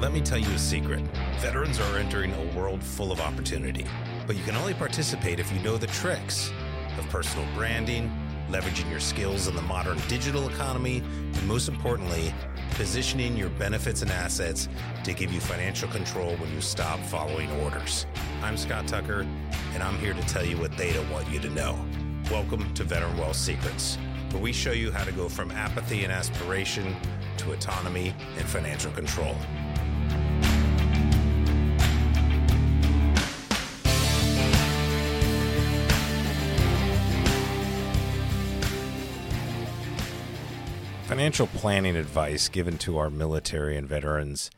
Let 0.00 0.14
me 0.14 0.22
tell 0.22 0.38
you 0.38 0.50
a 0.52 0.58
secret. 0.58 1.02
Veterans 1.40 1.78
are 1.78 1.98
entering 1.98 2.32
a 2.32 2.58
world 2.58 2.82
full 2.82 3.12
of 3.12 3.20
opportunity, 3.20 3.84
but 4.26 4.34
you 4.34 4.42
can 4.44 4.56
only 4.56 4.72
participate 4.72 5.38
if 5.38 5.52
you 5.52 5.60
know 5.60 5.76
the 5.76 5.88
tricks 5.88 6.50
of 6.98 7.06
personal 7.10 7.46
branding, 7.54 8.10
leveraging 8.48 8.90
your 8.90 8.98
skills 8.98 9.46
in 9.46 9.54
the 9.54 9.60
modern 9.60 9.98
digital 10.08 10.48
economy, 10.48 11.02
and 11.34 11.46
most 11.46 11.68
importantly, 11.68 12.32
positioning 12.70 13.36
your 13.36 13.50
benefits 13.50 14.00
and 14.00 14.10
assets 14.10 14.70
to 15.04 15.12
give 15.12 15.30
you 15.34 15.38
financial 15.38 15.88
control 15.90 16.34
when 16.36 16.50
you 16.54 16.62
stop 16.62 16.98
following 17.00 17.50
orders. 17.60 18.06
I'm 18.40 18.56
Scott 18.56 18.88
Tucker, 18.88 19.26
and 19.74 19.82
I'm 19.82 19.98
here 19.98 20.14
to 20.14 20.22
tell 20.22 20.46
you 20.46 20.56
what 20.56 20.74
they 20.78 20.94
don't 20.94 21.10
want 21.10 21.28
you 21.28 21.40
to 21.40 21.50
know. 21.50 21.78
Welcome 22.30 22.72
to 22.72 22.84
Veteran 22.84 23.18
Wealth 23.18 23.36
Secrets, 23.36 23.98
where 24.30 24.42
we 24.42 24.54
show 24.54 24.72
you 24.72 24.92
how 24.92 25.04
to 25.04 25.12
go 25.12 25.28
from 25.28 25.50
apathy 25.50 26.04
and 26.04 26.12
aspiration 26.12 26.96
to 27.36 27.52
autonomy 27.52 28.14
and 28.38 28.48
financial 28.48 28.92
control. 28.92 29.36
Financial 41.10 41.48
planning 41.48 41.96
advice 41.96 42.48
given 42.48 42.78
to 42.78 42.96
our 42.96 43.10
military 43.10 43.76
and 43.76 43.88
veterans 43.88 44.48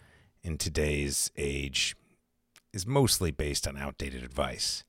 in 0.42 0.58
today's 0.58 1.30
age 1.34 1.96
is 2.74 2.86
mostly 2.86 3.30
based 3.30 3.66
on 3.66 3.78
outdated 3.78 4.22
advice. 4.22 4.84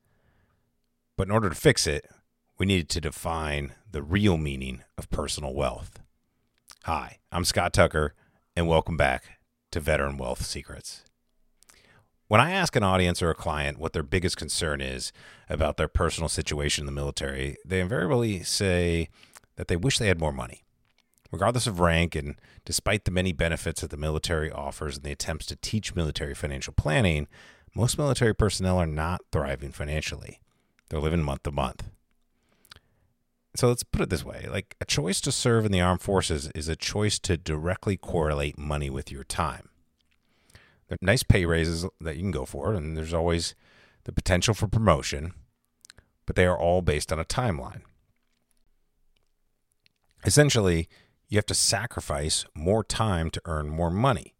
But 1.16 1.30
in 1.30 1.32
order 1.32 1.48
to 1.48 1.56
fix 1.56 1.88
it, 1.88 2.12
we 2.58 2.66
needed 2.66 2.90
to 2.90 3.00
define 3.00 3.76
the 3.90 4.04
real 4.04 4.36
meaning 4.36 4.84
of 4.98 5.10
personal 5.10 5.54
wealth. 5.54 6.02
Hi, 6.84 7.20
I'm 7.32 7.46
Scott 7.46 7.72
Tucker, 7.72 8.14
and 8.58 8.68
welcome 8.68 8.98
back 8.98 9.40
to 9.72 9.80
Veteran 9.80 10.18
Wealth 10.18 10.46
Secrets. 10.46 11.06
When 12.28 12.42
I 12.42 12.52
ask 12.52 12.76
an 12.76 12.84
audience 12.84 13.22
or 13.22 13.30
a 13.30 13.36
client 13.36 13.80
what 13.80 13.94
their 13.94 14.04
biggest 14.04 14.36
concern 14.36 14.82
is 14.82 15.14
about 15.48 15.78
their 15.78 15.88
personal 15.88 16.28
situation 16.28 16.82
in 16.82 16.88
the 16.88 16.92
military, 16.92 17.56
they 17.66 17.80
invariably 17.80 18.44
say 18.44 19.08
that 19.56 19.70
they 19.70 19.78
wish 19.78 19.98
they 19.98 20.10
had 20.10 20.20
more 20.20 20.34
money 20.34 20.63
regardless 21.34 21.66
of 21.66 21.80
rank, 21.80 22.16
and 22.16 22.36
despite 22.64 23.06
the 23.06 23.12
many 23.12 23.34
benefits 23.34 23.82
that 23.82 23.90
the 23.90 23.98
military 23.98 24.52
offers 24.52 24.98
and 24.98 25.04
the 25.04 25.12
attempts 25.12 25.48
to 25.48 25.56
teach 25.56 25.96
military 25.96 26.36
financial 26.36 26.74
planning, 26.74 27.28
most 27.76 27.98
military 27.98 28.36
personnel 28.36 28.78
are 28.78 28.86
not 28.86 29.22
thriving 29.32 29.72
financially. 29.72 30.40
They're 30.90 31.00
living 31.00 31.24
month 31.24 31.42
to 31.44 31.52
month. 31.52 31.90
So 33.56 33.68
let's 33.68 33.84
put 33.84 34.02
it 34.02 34.10
this 34.12 34.24
way 34.24 34.48
like 34.50 34.76
a 34.80 34.86
choice 34.86 35.20
to 35.22 35.32
serve 35.32 35.66
in 35.66 35.72
the 35.72 35.82
armed 35.82 36.02
forces 36.02 36.52
is 36.54 36.68
a 36.68 36.76
choice 36.76 37.18
to 37.20 37.36
directly 37.36 37.98
correlate 37.98 38.60
money 38.60 38.92
with 38.92 39.12
your 39.12 39.24
time. 39.24 39.70
There 40.88 40.96
are 40.96 41.06
nice 41.06 41.24
pay 41.24 41.46
raises 41.46 41.88
that 42.00 42.16
you 42.16 42.22
can 42.22 42.32
go 42.32 42.46
for, 42.46 42.74
and 42.74 42.96
there's 42.96 43.14
always 43.14 43.56
the 44.04 44.12
potential 44.12 44.54
for 44.54 44.68
promotion, 44.68 45.34
but 46.28 46.36
they 46.36 46.46
are 46.46 46.58
all 46.58 46.84
based 46.84 47.12
on 47.12 47.20
a 47.20 47.26
timeline. 47.26 47.82
Essentially, 50.26 50.88
you 51.34 51.38
have 51.38 51.46
to 51.48 51.56
sacrifice 51.56 52.46
more 52.54 52.84
time 52.84 53.32
to 53.32 53.42
earn 53.46 53.68
more 53.68 53.90
money. 53.90 54.36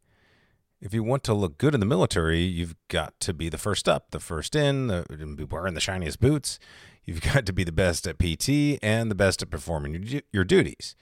If 0.80 0.94
you 0.94 1.02
want 1.02 1.24
to 1.24 1.34
look 1.34 1.58
good 1.58 1.74
in 1.74 1.80
the 1.80 1.88
military, 1.88 2.42
you've 2.42 2.76
got 2.88 3.20
to 3.22 3.34
be 3.34 3.50
the 3.50 3.58
first 3.58 3.90
up, 3.90 4.12
the 4.12 4.20
first 4.20 4.56
in, 4.56 4.88
the, 4.88 5.48
wearing 5.50 5.74
the 5.74 5.82
shiniest 5.82 6.20
boots. 6.20 6.60
You've 7.04 7.22
got 7.34 7.48
to 7.48 7.54
be 7.54 7.64
the 7.64 7.72
best 7.72 8.06
at 8.06 8.20
PT 8.20 8.78
and 8.84 9.10
the 9.10 9.16
best 9.16 9.42
at 9.42 9.50
performing 9.50 10.04
your, 10.04 10.22
your 10.32 10.44
duties. 10.44 10.96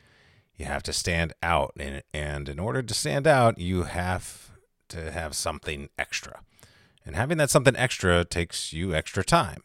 You 0.56 0.64
have 0.64 0.82
to 0.84 0.94
stand 0.94 1.34
out, 1.44 1.74
and, 1.78 2.04
and 2.14 2.48
in 2.48 2.58
order 2.58 2.82
to 2.82 2.94
stand 2.94 3.28
out, 3.28 3.60
you 3.60 3.84
have 3.84 4.52
to 4.90 5.12
have 5.12 5.36
something 5.36 5.90
extra. 6.00 6.40
And 7.06 7.18
having 7.18 7.38
that 7.40 7.50
something 7.50 7.76
extra 7.76 8.24
takes 8.24 8.72
you 8.72 8.96
extra 8.96 9.26
time. 9.26 9.64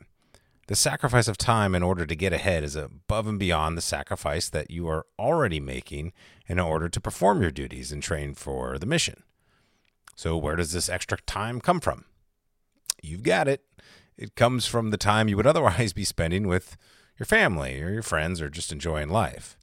The 0.69 0.75
sacrifice 0.75 1.29
of 1.29 1.39
time 1.39 1.77
in 1.77 1.85
order 1.85 2.07
to 2.07 2.17
get 2.17 2.33
ahead 2.33 2.65
is 2.65 2.75
above 2.75 3.29
and 3.29 3.39
beyond 3.39 3.77
the 3.77 3.83
sacrifice 3.83 4.49
that 4.49 4.69
you 4.71 4.89
are 4.89 5.07
already 5.17 5.61
making 5.61 6.13
in 6.49 6.59
order 6.59 6.89
to 6.89 7.01
perform 7.01 7.41
your 7.41 7.53
duties 7.53 7.93
and 7.93 8.03
train 8.03 8.35
for 8.35 8.77
the 8.77 8.87
mission. 8.87 9.23
So, 10.17 10.37
where 10.37 10.57
does 10.57 10.73
this 10.73 10.89
extra 10.89 11.19
time 11.19 11.61
come 11.61 11.79
from? 11.79 12.07
You've 13.01 13.23
got 13.23 13.47
it. 13.47 13.63
It 14.17 14.35
comes 14.35 14.67
from 14.67 14.91
the 14.91 14.97
time 14.97 15.29
you 15.29 15.37
would 15.37 15.47
otherwise 15.47 15.93
be 15.93 16.05
spending 16.05 16.49
with 16.49 16.77
your 17.17 17.27
family 17.27 17.81
or 17.81 17.91
your 17.91 18.03
friends 18.03 18.41
or 18.41 18.51
just 18.51 18.73
enjoying 18.73 19.09
life. 19.09 19.57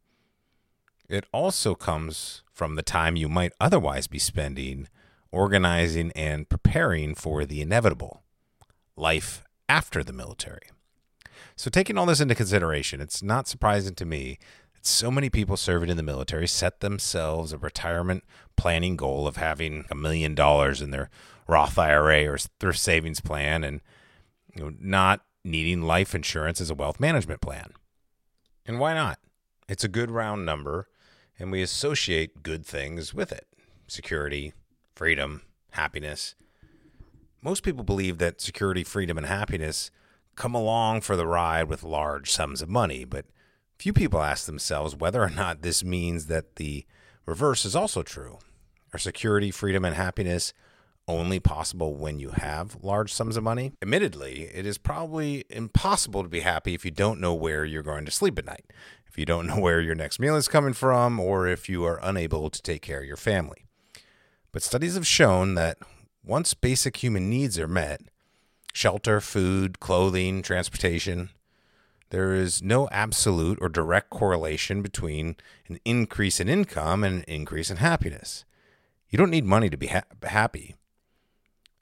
It 1.09 1.25
also 1.33 1.75
comes 1.75 2.43
from 2.53 2.75
the 2.75 2.81
time 2.81 3.17
you 3.17 3.27
might 3.27 3.51
otherwise 3.59 4.07
be 4.07 4.19
spending 4.19 4.87
organizing 5.31 6.11
and 6.15 6.47
preparing 6.47 7.15
for 7.15 7.43
the 7.43 7.59
inevitable 7.59 8.23
life 8.95 9.43
after 9.67 10.03
the 10.03 10.13
military. 10.13 10.69
So, 11.55 11.69
taking 11.69 11.97
all 11.97 12.05
this 12.05 12.19
into 12.19 12.35
consideration, 12.35 12.99
it's 13.01 13.21
not 13.21 13.47
surprising 13.47 13.95
to 13.95 14.05
me 14.05 14.39
that 14.73 14.85
so 14.85 15.11
many 15.11 15.29
people 15.29 15.55
serving 15.55 15.89
in 15.89 15.97
the 15.97 16.03
military 16.03 16.47
set 16.47 16.79
themselves 16.79 17.53
a 17.53 17.57
retirement 17.57 18.23
planning 18.55 18.95
goal 18.95 19.27
of 19.27 19.37
having 19.37 19.85
a 19.91 19.95
million 19.95 20.35
dollars 20.35 20.81
in 20.81 20.91
their 20.91 21.09
Roth 21.47 21.77
IRA 21.77 22.25
or 22.25 22.37
thrift 22.37 22.79
savings 22.79 23.19
plan 23.19 23.63
and 23.63 23.81
you 24.55 24.63
know, 24.63 24.73
not 24.79 25.21
needing 25.43 25.81
life 25.81 26.15
insurance 26.15 26.61
as 26.61 26.69
a 26.69 26.75
wealth 26.75 26.99
management 26.99 27.41
plan. 27.41 27.71
And 28.65 28.79
why 28.79 28.93
not? 28.93 29.19
It's 29.67 29.83
a 29.83 29.89
good 29.89 30.09
round 30.09 30.45
number, 30.45 30.87
and 31.37 31.51
we 31.51 31.61
associate 31.61 32.43
good 32.43 32.65
things 32.65 33.13
with 33.13 33.31
it 33.31 33.47
security, 33.87 34.53
freedom, 34.95 35.41
happiness. 35.71 36.35
Most 37.41 37.63
people 37.63 37.83
believe 37.83 38.17
that 38.17 38.41
security, 38.41 38.83
freedom, 38.83 39.17
and 39.17 39.27
happiness 39.27 39.91
come 40.35 40.55
along 40.55 41.01
for 41.01 41.15
the 41.15 41.27
ride 41.27 41.65
with 41.65 41.83
large 41.83 42.31
sums 42.31 42.61
of 42.61 42.69
money, 42.69 43.05
but 43.05 43.25
few 43.77 43.93
people 43.93 44.21
ask 44.21 44.45
themselves 44.45 44.95
whether 44.95 45.21
or 45.21 45.29
not 45.29 45.61
this 45.61 45.83
means 45.83 46.27
that 46.27 46.55
the 46.55 46.85
reverse 47.25 47.65
is 47.65 47.75
also 47.75 48.03
true. 48.03 48.39
Are 48.93 48.99
security, 48.99 49.51
freedom, 49.51 49.83
and 49.83 49.95
happiness 49.95 50.53
only 51.07 51.39
possible 51.39 51.95
when 51.95 52.19
you 52.19 52.29
have 52.29 52.77
large 52.81 53.11
sums 53.11 53.35
of 53.35 53.43
money? 53.43 53.73
Admittedly, 53.81 54.49
it 54.53 54.65
is 54.65 54.77
probably 54.77 55.43
impossible 55.49 56.23
to 56.23 56.29
be 56.29 56.41
happy 56.41 56.73
if 56.73 56.85
you 56.85 56.91
don't 56.91 57.19
know 57.19 57.33
where 57.33 57.65
you're 57.65 57.83
going 57.83 58.05
to 58.05 58.11
sleep 58.11 58.39
at 58.39 58.45
night, 58.45 58.65
if 59.05 59.17
you 59.17 59.25
don't 59.25 59.47
know 59.47 59.59
where 59.59 59.81
your 59.81 59.95
next 59.95 60.19
meal 60.19 60.35
is 60.35 60.47
coming 60.47 60.73
from, 60.73 61.19
or 61.19 61.47
if 61.47 61.67
you 61.67 61.83
are 61.83 61.99
unable 62.01 62.49
to 62.49 62.61
take 62.61 62.81
care 62.81 63.01
of 63.01 63.07
your 63.07 63.17
family. 63.17 63.65
But 64.51 64.63
studies 64.63 64.95
have 64.95 65.07
shown 65.07 65.55
that 65.55 65.77
once 66.23 66.53
basic 66.53 66.97
human 66.97 67.29
needs 67.29 67.59
are 67.59 67.67
met, 67.67 68.01
shelter, 68.73 69.21
food, 69.21 69.79
clothing, 69.79 70.41
transportation. 70.41 71.29
There 72.09 72.33
is 72.33 72.61
no 72.61 72.89
absolute 72.91 73.57
or 73.61 73.69
direct 73.69 74.09
correlation 74.09 74.81
between 74.81 75.37
an 75.67 75.79
increase 75.85 76.39
in 76.39 76.49
income 76.49 77.03
and 77.03 77.19
an 77.19 77.23
increase 77.27 77.71
in 77.71 77.77
happiness. 77.77 78.43
You 79.09 79.17
don't 79.17 79.29
need 79.29 79.45
money 79.45 79.69
to 79.69 79.77
be 79.77 79.87
ha- 79.87 80.03
happy. 80.21 80.75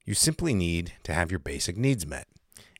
You 0.05 0.13
simply 0.13 0.53
need 0.53 0.93
to 1.03 1.13
have 1.13 1.31
your 1.31 1.39
basic 1.39 1.77
needs 1.77 2.05
met. 2.05 2.27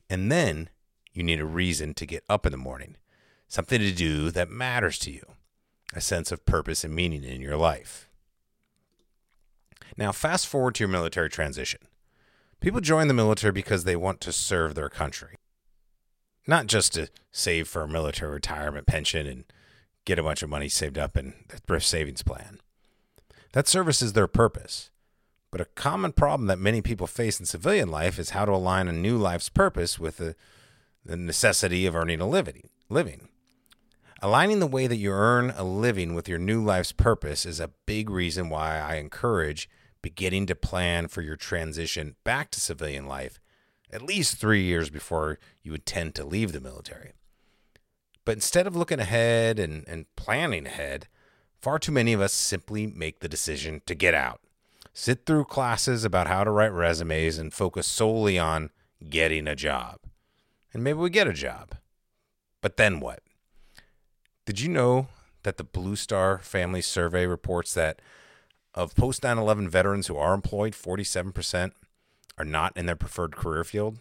And 0.08 0.30
then 0.30 0.68
you 1.12 1.22
need 1.22 1.40
a 1.40 1.46
reason 1.46 1.94
to 1.94 2.06
get 2.06 2.24
up 2.28 2.46
in 2.46 2.52
the 2.52 2.58
morning, 2.58 2.96
something 3.48 3.80
to 3.80 3.92
do 3.92 4.30
that 4.30 4.50
matters 4.50 4.98
to 5.00 5.10
you, 5.10 5.22
a 5.94 6.00
sense 6.00 6.32
of 6.32 6.44
purpose 6.44 6.84
and 6.84 6.94
meaning 6.94 7.24
in 7.24 7.40
your 7.40 7.56
life. 7.56 8.08
Now, 9.96 10.12
fast 10.12 10.46
forward 10.46 10.74
to 10.76 10.84
your 10.84 10.88
military 10.88 11.28
transition. 11.28 11.80
People 12.62 12.80
join 12.80 13.08
the 13.08 13.14
military 13.14 13.50
because 13.50 13.82
they 13.82 13.96
want 13.96 14.20
to 14.20 14.30
serve 14.30 14.76
their 14.76 14.88
country, 14.88 15.34
not 16.46 16.68
just 16.68 16.94
to 16.94 17.08
save 17.32 17.66
for 17.66 17.82
a 17.82 17.88
military 17.88 18.34
retirement 18.34 18.86
pension 18.86 19.26
and 19.26 19.44
get 20.04 20.16
a 20.16 20.22
bunch 20.22 20.44
of 20.44 20.48
money 20.48 20.68
saved 20.68 20.96
up 20.96 21.16
in 21.16 21.34
a 21.52 21.56
thrift 21.56 21.84
savings 21.84 22.22
plan. 22.22 22.60
That 23.50 23.66
service 23.66 24.00
is 24.00 24.12
their 24.12 24.28
purpose. 24.28 24.90
But 25.50 25.60
a 25.60 25.64
common 25.64 26.12
problem 26.12 26.46
that 26.46 26.58
many 26.60 26.80
people 26.82 27.08
face 27.08 27.40
in 27.40 27.46
civilian 27.46 27.90
life 27.90 28.16
is 28.16 28.30
how 28.30 28.44
to 28.44 28.52
align 28.52 28.86
a 28.86 28.92
new 28.92 29.18
life's 29.18 29.48
purpose 29.48 29.98
with 29.98 30.18
the, 30.18 30.36
the 31.04 31.16
necessity 31.16 31.84
of 31.84 31.96
earning 31.96 32.20
a 32.20 32.28
living. 32.28 32.68
living. 32.88 33.28
Aligning 34.22 34.60
the 34.60 34.68
way 34.68 34.86
that 34.86 34.96
you 34.96 35.10
earn 35.10 35.50
a 35.56 35.64
living 35.64 36.14
with 36.14 36.28
your 36.28 36.38
new 36.38 36.62
life's 36.62 36.92
purpose 36.92 37.44
is 37.44 37.58
a 37.58 37.72
big 37.86 38.08
reason 38.08 38.48
why 38.48 38.78
I 38.78 38.94
encourage 38.94 39.68
beginning 40.02 40.46
to 40.46 40.54
plan 40.54 41.08
for 41.08 41.22
your 41.22 41.36
transition 41.36 42.16
back 42.24 42.50
to 42.50 42.60
civilian 42.60 43.06
life 43.06 43.40
at 43.92 44.02
least 44.02 44.36
three 44.36 44.62
years 44.62 44.90
before 44.90 45.38
you 45.62 45.74
intend 45.74 46.14
to 46.14 46.24
leave 46.24 46.52
the 46.52 46.60
military. 46.60 47.12
But 48.24 48.32
instead 48.32 48.66
of 48.66 48.74
looking 48.74 49.00
ahead 49.00 49.58
and, 49.58 49.84
and 49.86 50.06
planning 50.16 50.66
ahead, 50.66 51.08
far 51.60 51.78
too 51.78 51.92
many 51.92 52.12
of 52.12 52.20
us 52.20 52.32
simply 52.32 52.86
make 52.86 53.20
the 53.20 53.28
decision 53.28 53.82
to 53.86 53.94
get 53.94 54.14
out, 54.14 54.40
sit 54.94 55.26
through 55.26 55.44
classes 55.44 56.04
about 56.04 56.28
how 56.28 56.44
to 56.44 56.50
write 56.50 56.72
resumes, 56.72 57.38
and 57.38 57.52
focus 57.52 57.86
solely 57.86 58.38
on 58.38 58.70
getting 59.08 59.46
a 59.46 59.56
job. 59.56 59.98
And 60.72 60.82
maybe 60.82 60.98
we 60.98 61.10
get 61.10 61.26
a 61.26 61.32
job. 61.32 61.76
But 62.60 62.76
then 62.76 63.00
what? 63.00 63.20
Did 64.46 64.60
you 64.60 64.68
know 64.68 65.08
that 65.42 65.56
the 65.56 65.64
Blue 65.64 65.96
Star 65.96 66.38
Family 66.38 66.80
Survey 66.80 67.26
reports 67.26 67.74
that 67.74 68.00
of 68.74 68.94
post 68.94 69.22
9 69.22 69.38
11 69.38 69.68
veterans 69.68 70.06
who 70.06 70.16
are 70.16 70.34
employed, 70.34 70.72
47% 70.72 71.72
are 72.38 72.44
not 72.44 72.76
in 72.76 72.86
their 72.86 72.96
preferred 72.96 73.36
career 73.36 73.64
field. 73.64 73.98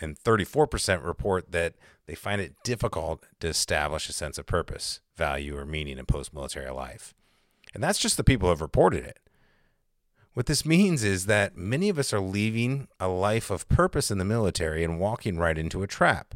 And 0.00 0.18
34% 0.18 1.04
report 1.04 1.52
that 1.52 1.74
they 2.06 2.14
find 2.14 2.40
it 2.40 2.54
difficult 2.64 3.24
to 3.40 3.48
establish 3.48 4.08
a 4.08 4.12
sense 4.12 4.38
of 4.38 4.46
purpose, 4.46 5.00
value, 5.16 5.56
or 5.56 5.66
meaning 5.66 5.98
in 5.98 6.06
post 6.06 6.32
military 6.32 6.70
life. 6.70 7.14
And 7.74 7.82
that's 7.82 7.98
just 7.98 8.16
the 8.16 8.24
people 8.24 8.48
who 8.48 8.50
have 8.50 8.62
reported 8.62 9.04
it. 9.04 9.18
What 10.34 10.46
this 10.46 10.64
means 10.64 11.04
is 11.04 11.26
that 11.26 11.56
many 11.56 11.90
of 11.90 11.98
us 11.98 12.12
are 12.12 12.20
leaving 12.20 12.88
a 12.98 13.08
life 13.08 13.50
of 13.50 13.68
purpose 13.68 14.10
in 14.10 14.16
the 14.16 14.24
military 14.24 14.82
and 14.82 14.98
walking 14.98 15.36
right 15.36 15.58
into 15.58 15.82
a 15.82 15.86
trap. 15.86 16.34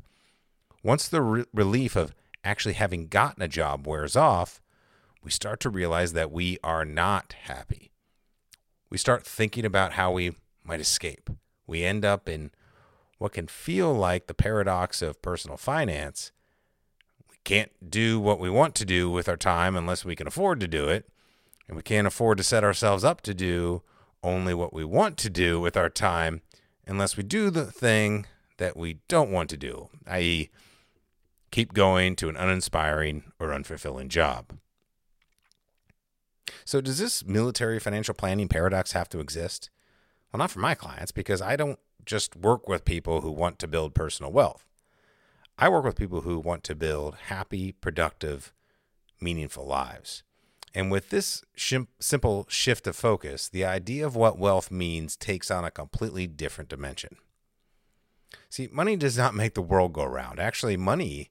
Once 0.83 1.09
the 1.09 1.23
re- 1.23 1.45
relief 1.55 1.97
of 1.97 2.15
actually 2.45 2.75
having 2.75 3.09
gotten 3.09 3.43
a 3.43 3.49
job 3.49 3.87
wears 3.87 4.15
off, 4.15 4.61
we 5.27 5.33
start 5.33 5.59
to 5.59 5.69
realize 5.69 6.13
that 6.13 6.31
we 6.31 6.57
are 6.63 6.85
not 6.85 7.35
happy. 7.47 7.91
We 8.89 8.97
start 8.97 9.27
thinking 9.27 9.65
about 9.65 9.95
how 9.95 10.13
we 10.13 10.37
might 10.63 10.79
escape. 10.79 11.29
We 11.67 11.83
end 11.83 12.05
up 12.05 12.29
in 12.29 12.53
what 13.19 13.33
can 13.33 13.49
feel 13.49 13.93
like 13.93 14.29
the 14.29 14.35
paradox 14.35 15.03
of 15.03 15.21
personal 15.21 15.57
finance. 15.57 16.31
We 17.29 17.39
can't 17.43 17.73
do 17.91 18.21
what 18.21 18.39
we 18.39 18.49
want 18.49 18.77
to 18.77 18.85
do 18.85 19.11
with 19.11 19.29
our 19.29 19.37
time 19.37 19.75
unless 19.75 20.05
we 20.05 20.15
can 20.15 20.29
afford 20.29 20.61
to 20.61 20.69
do 20.69 20.87
it. 20.87 21.09
And 21.67 21.77
we 21.77 21.83
can't 21.83 22.07
afford 22.07 22.39
to 22.39 22.45
set 22.45 22.63
ourselves 22.63 23.03
up 23.03 23.21
to 23.23 23.35
do 23.35 23.83
only 24.23 24.55
what 24.55 24.73
we 24.73 24.85
want 24.85 25.17
to 25.19 25.29
do 25.29 25.59
with 25.59 25.77
our 25.77 25.91
time 25.91 26.43
unless 26.87 27.17
we 27.17 27.25
do 27.25 27.51
the 27.51 27.65
thing 27.65 28.27
that 28.59 28.77
we 28.77 29.01
don't 29.09 29.33
want 29.33 29.51
to 29.51 29.57
do, 29.57 29.89
i.e., 30.07 30.51
keep 31.51 31.73
going 31.73 32.15
to 32.15 32.29
an 32.29 32.37
uninspiring 32.37 33.25
or 33.41 33.49
unfulfilling 33.49 34.07
job. 34.07 34.53
So, 36.67 36.81
does 36.81 36.99
this 36.99 37.25
military 37.25 37.79
financial 37.79 38.13
planning 38.13 38.49
paradox 38.49 38.91
have 38.91 39.09
to 39.11 39.21
exist? 39.21 39.71
Well, 40.33 40.39
not 40.39 40.51
for 40.51 40.59
my 40.59 40.75
clients, 40.75 41.13
because 41.13 41.41
I 41.41 41.55
don't 41.55 41.79
just 42.05 42.35
work 42.35 42.69
with 42.69 42.85
people 42.85 43.21
who 43.21 43.31
want 43.31 43.61
to 43.61 43.69
build 43.69 43.95
personal 43.95 44.33
wealth. 44.33 44.67
I 45.57 45.69
work 45.69 45.85
with 45.85 45.95
people 45.95 46.23
who 46.23 46.41
want 46.41 46.65
to 46.65 46.75
build 46.75 47.15
happy, 47.29 47.71
productive, 47.71 48.53
meaningful 49.21 49.65
lives. 49.65 50.25
And 50.75 50.91
with 50.91 51.11
this 51.11 51.45
shim- 51.57 51.87
simple 52.01 52.47
shift 52.49 52.89
of 52.89 52.97
focus, 52.97 53.49
the 53.49 53.65
idea 53.65 54.05
of 54.05 54.17
what 54.17 54.37
wealth 54.37 54.69
means 54.69 55.17
takes 55.17 55.53
on 55.53 55.65
a 55.65 55.71
completely 55.71 56.27
different 56.27 56.69
dimension. 56.69 57.17
See, 58.51 58.69
money 58.73 58.97
does 58.97 59.17
not 59.17 59.37
make 59.37 59.55
the 59.55 59.63
world 59.63 59.93
go 59.93 60.05
round. 60.05 60.41
Actually, 60.41 60.77
money 60.77 61.31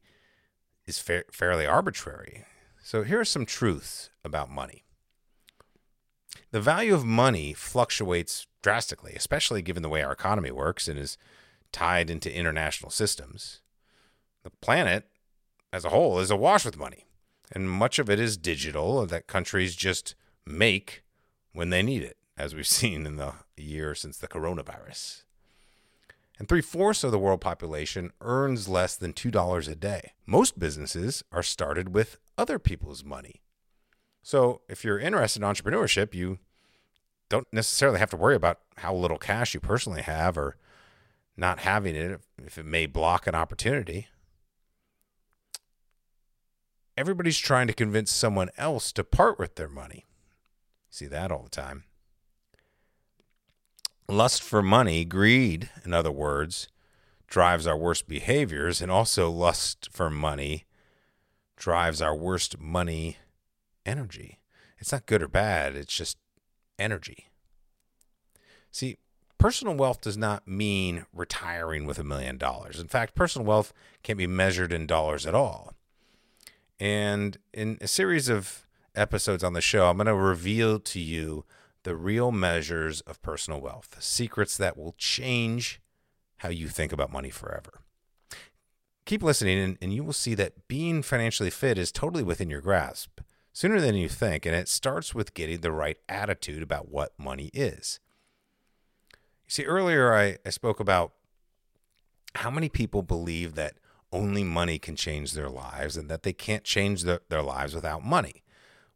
is 0.85 0.97
fa- 0.97 1.25
fairly 1.29 1.65
arbitrary. 1.65 2.45
So 2.81 3.03
here 3.03 3.19
are 3.19 3.25
some 3.25 3.45
truths 3.45 4.09
about 4.23 4.49
money. 4.49 4.84
The 6.55 6.61
value 6.61 6.93
of 6.93 7.03
money 7.03 7.51
fluctuates 7.51 8.47
drastically, 8.61 9.11
especially 9.13 9.61
given 9.61 9.83
the 9.83 9.89
way 9.89 10.01
our 10.01 10.13
economy 10.13 10.51
works 10.51 10.87
and 10.87 10.97
is 10.97 11.17
tied 11.73 12.09
into 12.09 12.33
international 12.33 12.91
systems. 12.91 13.59
The 14.43 14.51
planet 14.51 15.03
as 15.73 15.83
a 15.83 15.89
whole 15.89 16.17
is 16.17 16.31
awash 16.31 16.63
with 16.63 16.77
money 16.77 17.07
and 17.51 17.69
much 17.69 17.99
of 17.99 18.09
it 18.09 18.21
is 18.21 18.37
digital 18.37 19.05
that 19.05 19.27
countries 19.27 19.75
just 19.75 20.15
make 20.45 21.03
when 21.51 21.71
they 21.71 21.83
need 21.83 22.03
it, 22.03 22.15
as 22.37 22.55
we've 22.55 22.65
seen 22.79 23.05
in 23.05 23.17
the 23.17 23.33
year 23.57 23.93
since 23.93 24.17
the 24.17 24.29
coronavirus. 24.29 25.23
And 26.39 26.47
three 26.47 26.61
fourths 26.61 27.03
of 27.03 27.11
the 27.11 27.19
world 27.19 27.41
population 27.41 28.13
earns 28.21 28.69
less 28.69 28.95
than 28.95 29.11
$2 29.11 29.69
a 29.69 29.75
day. 29.75 30.13
Most 30.25 30.57
businesses 30.57 31.21
are 31.33 31.43
started 31.43 31.93
with 31.93 32.17
other 32.37 32.59
people's 32.59 33.03
money. 33.03 33.41
So 34.23 34.61
if 34.69 34.83
you're 34.83 34.97
interested 34.97 35.43
in 35.43 35.47
entrepreneurship, 35.47 36.15
you 36.15 36.39
don't 37.29 37.47
necessarily 37.51 37.99
have 37.99 38.09
to 38.11 38.17
worry 38.17 38.35
about 38.35 38.59
how 38.77 38.93
little 38.93 39.17
cash 39.17 39.53
you 39.53 39.59
personally 39.59 40.01
have 40.01 40.37
or 40.37 40.57
not 41.37 41.59
having 41.59 41.95
it 41.95 42.21
if 42.43 42.57
it 42.57 42.65
may 42.65 42.85
block 42.85 43.27
an 43.27 43.35
opportunity 43.35 44.07
everybody's 46.97 47.37
trying 47.37 47.67
to 47.67 47.73
convince 47.73 48.11
someone 48.11 48.49
else 48.57 48.91
to 48.93 49.03
part 49.03 49.37
with 49.37 49.55
their 49.55 49.69
money. 49.69 50.05
See 50.89 51.07
that 51.07 51.31
all 51.31 51.43
the 51.43 51.49
time. 51.49 51.83
Lust 54.07 54.43
for 54.43 54.61
money, 54.61 55.03
greed, 55.03 55.69
in 55.83 55.93
other 55.93 56.11
words, 56.11 56.69
drives 57.27 57.65
our 57.65 57.77
worst 57.77 58.07
behaviors, 58.07 58.81
and 58.81 58.91
also 58.91 59.29
lust 59.29 59.89
for 59.91 60.09
money 60.09 60.65
drives 61.57 62.01
our 62.01 62.15
worst 62.15 62.59
money 62.59 63.17
energy. 63.85 64.39
It's 64.77 64.91
not 64.91 65.05
good 65.05 65.23
or 65.23 65.27
bad, 65.27 65.75
it's 65.75 65.95
just 65.95 66.17
energy. 66.77 67.27
See, 68.71 68.97
personal 69.37 69.75
wealth 69.75 70.01
does 70.01 70.17
not 70.17 70.47
mean 70.47 71.05
retiring 71.13 71.85
with 71.85 71.99
a 71.99 72.03
million 72.03 72.37
dollars. 72.37 72.79
In 72.79 72.87
fact, 72.87 73.15
personal 73.15 73.45
wealth 73.45 73.73
can't 74.03 74.17
be 74.17 74.27
measured 74.27 74.73
in 74.73 74.85
dollars 74.85 75.25
at 75.25 75.35
all. 75.35 75.73
And 76.79 77.37
in 77.53 77.77
a 77.79 77.87
series 77.87 78.27
of 78.27 78.67
episodes 78.95 79.43
on 79.43 79.53
the 79.53 79.61
show, 79.61 79.87
I'm 79.87 79.97
going 79.97 80.07
to 80.07 80.15
reveal 80.15 80.79
to 80.79 80.99
you 80.99 81.45
the 81.83 81.95
real 81.95 82.31
measures 82.31 83.01
of 83.01 83.21
personal 83.21 83.61
wealth, 83.61 83.95
secrets 83.99 84.57
that 84.57 84.75
will 84.77 84.95
change 84.97 85.79
how 86.37 86.49
you 86.49 86.67
think 86.67 86.91
about 86.91 87.11
money 87.11 87.29
forever. 87.29 87.81
Keep 89.05 89.21
listening, 89.21 89.59
and, 89.59 89.77
and 89.81 89.93
you 89.93 90.03
will 90.03 90.13
see 90.13 90.33
that 90.33 90.67
being 90.67 91.03
financially 91.03 91.51
fit 91.51 91.77
is 91.77 91.91
totally 91.91 92.23
within 92.23 92.49
your 92.49 92.61
grasp 92.61 93.21
sooner 93.55 93.79
than 93.79 93.95
you 93.95 94.09
think. 94.09 94.45
And 94.45 94.53
it 94.53 94.67
starts 94.67 95.15
with 95.15 95.33
getting 95.33 95.61
the 95.61 95.71
right 95.71 95.97
attitude 96.09 96.61
about 96.61 96.91
what 96.91 97.17
money 97.17 97.49
is. 97.53 98.01
You 99.13 99.49
see, 99.49 99.63
earlier 99.63 100.13
I, 100.13 100.37
I 100.45 100.49
spoke 100.49 100.81
about 100.81 101.13
how 102.35 102.51
many 102.51 102.67
people 102.67 103.01
believe 103.01 103.55
that 103.55 103.75
only 104.11 104.43
money 104.43 104.77
can 104.77 104.97
change 104.97 105.31
their 105.31 105.49
lives 105.49 105.95
and 105.95 106.09
that 106.09 106.23
they 106.23 106.33
can't 106.33 106.65
change 106.65 107.03
the, 107.03 107.21
their 107.29 107.41
lives 107.41 107.73
without 107.73 108.03
money. 108.03 108.43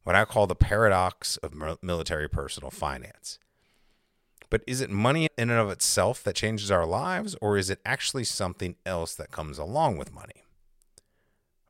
What 0.03 0.15
I 0.15 0.25
call 0.25 0.45
the 0.45 0.55
paradox 0.55 1.37
of 1.37 1.53
military 1.81 2.27
personal 2.27 2.69
finance. 2.69 3.39
But 4.49 4.63
is 4.67 4.81
it 4.81 4.89
money 4.89 5.29
in 5.37 5.49
and 5.49 5.59
of 5.59 5.69
itself 5.69 6.21
that 6.23 6.35
changes 6.35 6.71
our 6.71 6.85
lives, 6.85 7.35
or 7.39 7.55
is 7.57 7.69
it 7.69 7.79
actually 7.85 8.23
something 8.23 8.75
else 8.85 9.13
that 9.15 9.31
comes 9.31 9.57
along 9.57 9.97
with 9.97 10.13
money? 10.13 10.43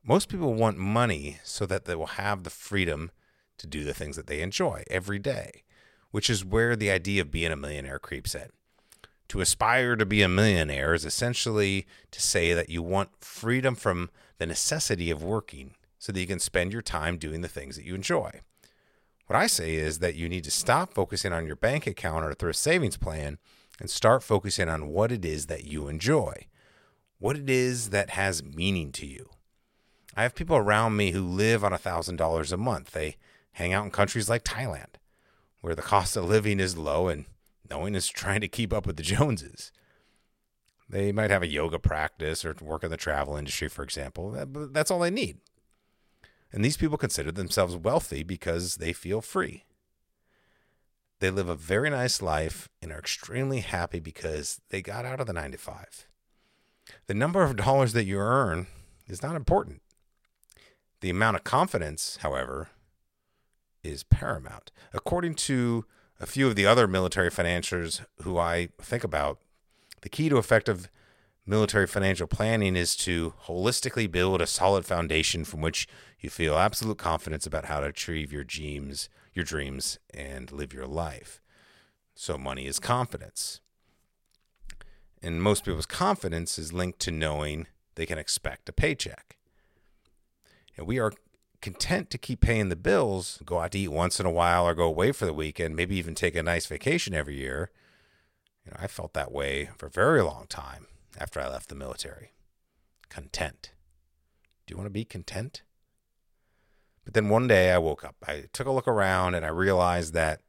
Most 0.02 0.28
people 0.28 0.54
want 0.54 0.78
money 0.78 1.38
so 1.44 1.66
that 1.66 1.84
they 1.84 1.94
will 1.94 2.06
have 2.06 2.42
the 2.42 2.50
freedom 2.50 3.10
to 3.58 3.66
do 3.66 3.84
the 3.84 3.92
things 3.92 4.16
that 4.16 4.26
they 4.26 4.40
enjoy 4.40 4.82
every 4.90 5.18
day, 5.18 5.64
which 6.10 6.30
is 6.30 6.44
where 6.44 6.74
the 6.74 6.90
idea 6.90 7.20
of 7.20 7.30
being 7.30 7.52
a 7.52 7.56
millionaire 7.56 7.98
creeps 7.98 8.34
in. 8.34 8.48
To 9.28 9.42
aspire 9.42 9.96
to 9.96 10.06
be 10.06 10.22
a 10.22 10.28
millionaire 10.28 10.94
is 10.94 11.04
essentially 11.04 11.86
to 12.10 12.20
say 12.20 12.54
that 12.54 12.70
you 12.70 12.82
want 12.82 13.22
freedom 13.22 13.74
from 13.74 14.10
the 14.38 14.46
necessity 14.46 15.10
of 15.10 15.22
working 15.22 15.74
so 15.98 16.12
that 16.12 16.20
you 16.20 16.26
can 16.26 16.40
spend 16.40 16.72
your 16.72 16.82
time 16.82 17.18
doing 17.18 17.42
the 17.42 17.48
things 17.48 17.76
that 17.76 17.84
you 17.84 17.94
enjoy. 17.94 18.40
What 19.26 19.36
I 19.38 19.46
say 19.46 19.74
is 19.74 19.98
that 19.98 20.16
you 20.16 20.28
need 20.28 20.44
to 20.44 20.50
stop 20.50 20.94
focusing 20.94 21.32
on 21.32 21.46
your 21.46 21.56
bank 21.56 21.86
account 21.86 22.24
or 22.24 22.32
thrift 22.32 22.58
savings 22.58 22.96
plan 22.96 23.38
and 23.78 23.90
start 23.90 24.22
focusing 24.22 24.68
on 24.68 24.88
what 24.88 25.12
it 25.12 25.24
is 25.24 25.46
that 25.46 25.64
you 25.64 25.88
enjoy, 25.88 26.46
what 27.18 27.36
it 27.36 27.50
is 27.50 27.90
that 27.90 28.10
has 28.10 28.42
meaning 28.42 28.90
to 28.92 29.06
you. 29.06 29.28
I 30.20 30.24
have 30.24 30.34
people 30.34 30.56
around 30.56 30.98
me 30.98 31.12
who 31.12 31.22
live 31.22 31.64
on 31.64 31.72
$1,000 31.72 32.52
a 32.52 32.56
month. 32.58 32.90
They 32.90 33.16
hang 33.52 33.72
out 33.72 33.86
in 33.86 33.90
countries 33.90 34.28
like 34.28 34.44
Thailand, 34.44 34.96
where 35.62 35.74
the 35.74 35.80
cost 35.80 36.14
of 36.14 36.28
living 36.28 36.60
is 36.60 36.76
low 36.76 37.08
and 37.08 37.24
no 37.70 37.78
one 37.78 37.94
is 37.94 38.06
trying 38.06 38.42
to 38.42 38.46
keep 38.46 38.70
up 38.70 38.86
with 38.86 38.98
the 38.98 39.02
Joneses. 39.16 39.72
They 40.86 41.10
might 41.10 41.30
have 41.30 41.42
a 41.42 41.48
yoga 41.48 41.78
practice 41.78 42.44
or 42.44 42.54
work 42.60 42.84
in 42.84 42.90
the 42.90 42.98
travel 42.98 43.34
industry, 43.34 43.68
for 43.68 43.82
example. 43.82 44.36
That's 44.70 44.90
all 44.90 44.98
they 44.98 45.10
need. 45.10 45.38
And 46.52 46.62
these 46.62 46.76
people 46.76 46.98
consider 46.98 47.32
themselves 47.32 47.74
wealthy 47.74 48.22
because 48.22 48.76
they 48.76 48.92
feel 48.92 49.22
free. 49.22 49.64
They 51.20 51.30
live 51.30 51.48
a 51.48 51.54
very 51.54 51.88
nice 51.88 52.20
life 52.20 52.68
and 52.82 52.92
are 52.92 52.98
extremely 52.98 53.60
happy 53.60 54.00
because 54.00 54.60
they 54.68 54.82
got 54.82 55.06
out 55.06 55.20
of 55.20 55.26
the 55.26 55.32
nine 55.32 55.52
to 55.52 55.56
five. 55.56 56.06
The 57.06 57.14
number 57.14 57.42
of 57.42 57.56
dollars 57.56 57.94
that 57.94 58.04
you 58.04 58.18
earn 58.18 58.66
is 59.06 59.22
not 59.22 59.34
important. 59.34 59.80
The 61.00 61.10
amount 61.10 61.36
of 61.36 61.44
confidence, 61.44 62.18
however, 62.20 62.68
is 63.82 64.02
paramount. 64.02 64.70
According 64.92 65.34
to 65.36 65.86
a 66.20 66.26
few 66.26 66.46
of 66.46 66.56
the 66.56 66.66
other 66.66 66.86
military 66.86 67.30
financiers 67.30 68.02
who 68.22 68.38
I 68.38 68.68
think 68.80 69.02
about, 69.04 69.38
the 70.02 70.10
key 70.10 70.28
to 70.28 70.38
effective 70.38 70.90
military 71.46 71.86
financial 71.86 72.26
planning 72.26 72.76
is 72.76 72.94
to 72.96 73.34
holistically 73.44 74.10
build 74.10 74.42
a 74.42 74.46
solid 74.46 74.84
foundation 74.84 75.44
from 75.44 75.60
which 75.60 75.88
you 76.18 76.28
feel 76.28 76.56
absolute 76.56 76.98
confidence 76.98 77.46
about 77.46 77.64
how 77.64 77.80
to 77.80 77.86
achieve 77.86 78.32
your 78.32 78.44
dreams, 78.44 79.08
your 79.32 79.44
dreams 79.44 79.98
and 80.12 80.52
live 80.52 80.72
your 80.74 80.86
life. 80.86 81.40
So 82.14 82.36
money 82.36 82.66
is 82.66 82.78
confidence. 82.78 83.60
And 85.22 85.42
most 85.42 85.64
people's 85.64 85.86
confidence 85.86 86.58
is 86.58 86.72
linked 86.72 86.98
to 87.00 87.10
knowing 87.10 87.66
they 87.94 88.06
can 88.06 88.18
expect 88.18 88.68
a 88.68 88.72
paycheck. 88.72 89.36
And 90.80 90.88
we 90.88 90.98
are 90.98 91.12
content 91.60 92.08
to 92.08 92.16
keep 92.16 92.40
paying 92.40 92.70
the 92.70 92.74
bills, 92.74 93.42
go 93.44 93.60
out 93.60 93.72
to 93.72 93.78
eat 93.78 93.88
once 93.88 94.18
in 94.18 94.24
a 94.24 94.30
while 94.30 94.66
or 94.66 94.74
go 94.74 94.84
away 94.84 95.12
for 95.12 95.26
the 95.26 95.34
weekend, 95.34 95.76
maybe 95.76 95.94
even 95.96 96.14
take 96.14 96.34
a 96.34 96.42
nice 96.42 96.64
vacation 96.64 97.12
every 97.12 97.36
year. 97.36 97.70
You 98.64 98.70
know, 98.70 98.78
I 98.80 98.86
felt 98.86 99.12
that 99.12 99.30
way 99.30 99.68
for 99.76 99.86
a 99.86 99.90
very 99.90 100.22
long 100.22 100.46
time 100.48 100.86
after 101.18 101.38
I 101.38 101.50
left 101.50 101.68
the 101.68 101.74
military. 101.74 102.32
Content. 103.10 103.72
Do 104.66 104.72
you 104.72 104.78
want 104.78 104.86
to 104.86 104.90
be 104.90 105.04
content? 105.04 105.60
But 107.04 107.12
then 107.12 107.28
one 107.28 107.46
day 107.46 107.72
I 107.72 107.78
woke 107.78 108.02
up. 108.02 108.16
I 108.26 108.44
took 108.54 108.66
a 108.66 108.72
look 108.72 108.88
around 108.88 109.34
and 109.34 109.44
I 109.44 109.50
realized 109.50 110.14
that 110.14 110.40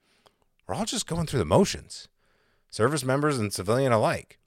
we're 0.66 0.76
all 0.76 0.86
just 0.86 1.08
going 1.08 1.26
through 1.26 1.40
the 1.40 1.46
motions, 1.46 2.08
service 2.70 3.04
members 3.04 3.38
and 3.38 3.52
civilian 3.52 3.92
alike. 3.92 4.40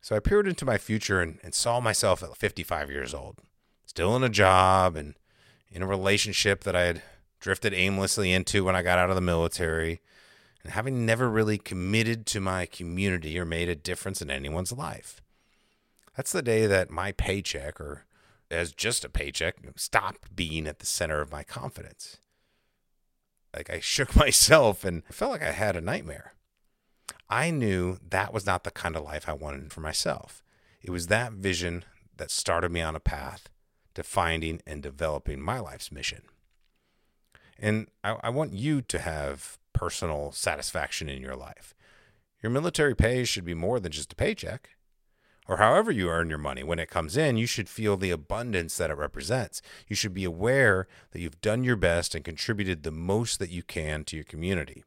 So 0.00 0.16
I 0.16 0.18
peered 0.18 0.48
into 0.48 0.64
my 0.64 0.78
future 0.78 1.20
and, 1.20 1.38
and 1.44 1.54
saw 1.54 1.78
myself 1.78 2.24
at 2.24 2.36
55 2.36 2.90
years 2.90 3.14
old, 3.14 3.38
still 3.96 4.14
in 4.14 4.22
a 4.22 4.28
job 4.28 4.94
and 4.94 5.14
in 5.70 5.80
a 5.80 5.86
relationship 5.86 6.64
that 6.64 6.76
I 6.76 6.82
had 6.82 7.02
drifted 7.40 7.72
aimlessly 7.72 8.30
into 8.30 8.62
when 8.62 8.76
I 8.76 8.82
got 8.82 8.98
out 8.98 9.08
of 9.08 9.16
the 9.16 9.22
military, 9.22 10.02
and 10.62 10.74
having 10.74 11.06
never 11.06 11.30
really 11.30 11.56
committed 11.56 12.26
to 12.26 12.40
my 12.40 12.66
community 12.66 13.38
or 13.38 13.46
made 13.46 13.70
a 13.70 13.74
difference 13.74 14.20
in 14.20 14.30
anyone's 14.30 14.70
life. 14.70 15.22
That's 16.14 16.30
the 16.30 16.42
day 16.42 16.66
that 16.66 16.90
my 16.90 17.12
paycheck, 17.12 17.80
or 17.80 18.04
as 18.50 18.72
just 18.72 19.02
a 19.02 19.08
paycheck, 19.08 19.56
stopped 19.76 20.36
being 20.36 20.66
at 20.66 20.80
the 20.80 20.86
center 20.86 21.22
of 21.22 21.32
my 21.32 21.42
confidence. 21.42 22.18
Like 23.56 23.70
I 23.70 23.80
shook 23.80 24.14
myself 24.24 24.84
and 24.84 25.04
felt 25.06 25.32
like 25.32 25.42
I 25.42 25.52
had 25.52 25.74
a 25.74 25.80
nightmare. 25.80 26.34
I 27.30 27.50
knew 27.50 27.96
that 28.06 28.34
was 28.34 28.44
not 28.44 28.64
the 28.64 28.70
kind 28.70 28.94
of 28.94 29.04
life 29.04 29.26
I 29.26 29.32
wanted 29.32 29.72
for 29.72 29.80
myself. 29.80 30.44
It 30.82 30.90
was 30.90 31.06
that 31.06 31.32
vision 31.32 31.86
that 32.18 32.30
started 32.30 32.70
me 32.70 32.82
on 32.82 32.94
a 32.94 33.00
path 33.00 33.48
to 33.96 34.02
finding 34.02 34.60
and 34.66 34.82
developing 34.82 35.40
my 35.40 35.58
life's 35.58 35.90
mission. 35.90 36.22
And 37.58 37.88
I, 38.04 38.16
I, 38.22 38.28
want 38.28 38.52
you 38.52 38.82
to 38.82 38.98
have 38.98 39.58
personal 39.72 40.32
satisfaction 40.32 41.08
in 41.08 41.22
your 41.22 41.34
life. 41.34 41.74
Your 42.42 42.52
military 42.52 42.94
pay 42.94 43.24
should 43.24 43.46
be 43.46 43.54
more 43.54 43.80
than 43.80 43.92
just 43.92 44.12
a 44.12 44.16
paycheck. 44.16 44.68
Or 45.48 45.56
however 45.56 45.90
you 45.90 46.10
earn 46.10 46.28
your 46.28 46.38
money, 46.38 46.62
when 46.62 46.78
it 46.78 46.90
comes 46.90 47.16
in, 47.16 47.38
you 47.38 47.46
should 47.46 47.70
feel 47.70 47.96
the 47.96 48.10
abundance 48.10 48.76
that 48.76 48.90
it 48.90 48.98
represents. 48.98 49.62
You 49.88 49.96
should 49.96 50.12
be 50.12 50.24
aware 50.24 50.86
that 51.12 51.20
you've 51.20 51.40
done 51.40 51.64
your 51.64 51.76
best 51.76 52.14
and 52.14 52.24
contributed 52.24 52.82
the 52.82 52.90
most 52.90 53.38
that 53.38 53.50
you 53.50 53.62
can 53.62 54.04
to 54.04 54.16
your 54.16 54.24
community. 54.24 54.84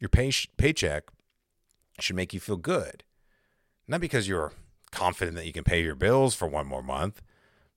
Your 0.00 0.08
pay- 0.08 0.32
paycheck 0.56 1.04
should 2.00 2.16
make 2.16 2.34
you 2.34 2.40
feel 2.40 2.56
good, 2.56 3.04
not 3.86 4.00
because 4.00 4.26
you're 4.26 4.52
confident 4.90 5.36
that 5.36 5.46
you 5.46 5.52
can 5.52 5.64
pay 5.64 5.82
your 5.82 5.94
bills 5.94 6.34
for 6.34 6.48
one 6.48 6.66
more 6.66 6.82
month, 6.82 7.22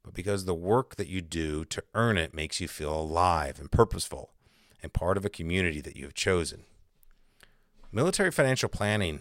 but 0.08 0.14
because 0.14 0.46
the 0.46 0.56
work 0.56 0.96
that 0.96 1.10
you 1.10 1.20
do 1.20 1.66
to 1.66 1.84
earn 1.94 2.18
it 2.18 2.34
makes 2.34 2.62
you 2.62 2.68
feel 2.70 2.98
alive 2.98 3.60
and 3.60 3.70
purposeful 3.70 4.32
and 4.82 4.94
part 4.94 5.18
of 5.18 5.26
a 5.26 5.30
community 5.30 5.82
that 5.82 5.98
you 5.98 6.06
have 6.06 6.14
chosen. 6.14 6.64
Military 7.92 8.32
financial 8.32 8.70
planning 8.70 9.20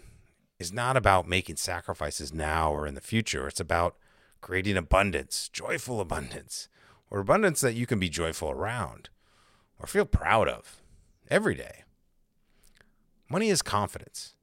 is 0.60 0.72
not 0.72 0.96
about 0.96 1.26
making 1.26 1.56
sacrifices 1.56 2.32
now 2.32 2.72
or 2.72 2.86
in 2.86 2.94
the 2.94 3.00
future. 3.00 3.48
It's 3.48 3.58
about 3.58 3.96
creating 4.40 4.76
abundance, 4.76 5.50
joyful 5.52 6.00
abundance, 6.00 6.68
or 7.10 7.18
abundance 7.18 7.60
that 7.62 7.74
you 7.74 7.84
can 7.84 7.98
be 7.98 8.08
joyful 8.08 8.52
around 8.52 9.08
or 9.80 9.88
feel 9.88 10.04
proud 10.04 10.48
of 10.48 10.76
every 11.28 11.56
day. 11.56 11.82
Money 13.28 13.48
is 13.48 13.60
confidence. 13.60 14.34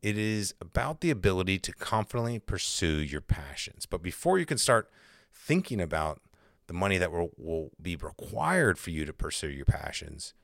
It 0.00 0.16
is 0.16 0.54
about 0.58 1.02
the 1.02 1.10
ability 1.10 1.58
to 1.58 1.72
confidently 1.74 2.38
pursue 2.38 3.02
your 3.02 3.20
passions. 3.20 3.84
But 3.84 4.02
before 4.02 4.38
you 4.38 4.46
can 4.46 4.56
start 4.56 4.90
thinking 5.32 5.80
about 5.80 6.20
the 6.66 6.74
money 6.74 6.98
that 6.98 7.10
will, 7.10 7.30
will 7.36 7.70
be 7.80 7.96
required 7.96 8.78
for 8.78 8.90
you 8.90 9.04
to 9.04 9.12
pursue 9.12 9.48
your 9.50 9.64
passions, 9.64 10.34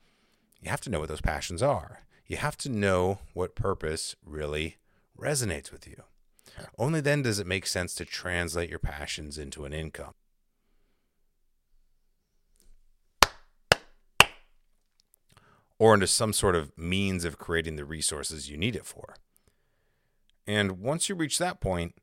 you 0.59 0.69
have 0.69 0.81
to 0.81 0.89
know 0.89 0.99
what 0.99 1.09
those 1.09 1.21
passions 1.21 1.63
are. 1.63 2.01
You 2.25 2.37
have 2.37 2.57
to 2.57 2.69
know 2.69 3.19
what 3.33 3.55
purpose 3.55 4.15
really 4.25 4.77
resonates 5.17 5.71
with 5.71 5.87
you. 5.87 6.03
Only 6.77 7.01
then 7.01 7.21
does 7.21 7.39
it 7.39 7.47
make 7.47 7.65
sense 7.65 7.95
to 7.95 8.05
translate 8.05 8.69
your 8.69 8.79
passions 8.79 9.37
into 9.37 9.65
an 9.65 9.73
income. 9.73 10.13
Or 15.79 15.93
into 15.93 16.07
some 16.07 16.33
sort 16.33 16.55
of 16.55 16.75
means 16.77 17.23
of 17.23 17.37
creating 17.37 17.75
the 17.75 17.85
resources 17.85 18.49
you 18.49 18.57
need 18.57 18.75
it 18.75 18.85
for. 18.85 19.15
And 20.47 20.79
once 20.79 21.07
you 21.07 21.15
reach 21.15 21.37
that 21.37 21.61
point, 21.61 21.95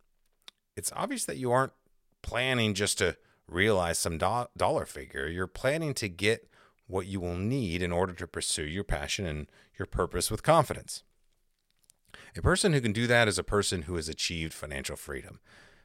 it's 0.76 0.92
obvious 0.94 1.24
that 1.24 1.38
you 1.38 1.50
aren't 1.50 1.72
planning 2.24 2.74
just 2.74 2.98
to 2.98 3.16
realize 3.46 3.98
some 3.98 4.18
do- 4.18 4.48
dollar 4.56 4.86
figure. 4.86 5.28
You're 5.28 5.46
planning 5.46 5.94
to 5.94 6.08
get 6.08 6.48
what 6.86 7.06
you 7.06 7.20
will 7.20 7.36
need 7.36 7.82
in 7.82 7.92
order 7.92 8.14
to 8.14 8.26
pursue 8.26 8.64
your 8.64 8.82
passion 8.82 9.26
and 9.26 9.46
your 9.78 9.86
purpose 9.86 10.30
with 10.30 10.42
confidence. 10.42 11.04
A 12.36 12.42
person 12.42 12.72
who 12.72 12.80
can 12.80 12.92
do 12.92 13.06
that 13.06 13.28
is 13.28 13.38
a 13.38 13.44
person 13.44 13.82
who 13.82 13.96
has 13.96 14.08
achieved 14.08 14.52
financial 14.52 14.96
freedom, 14.96 15.38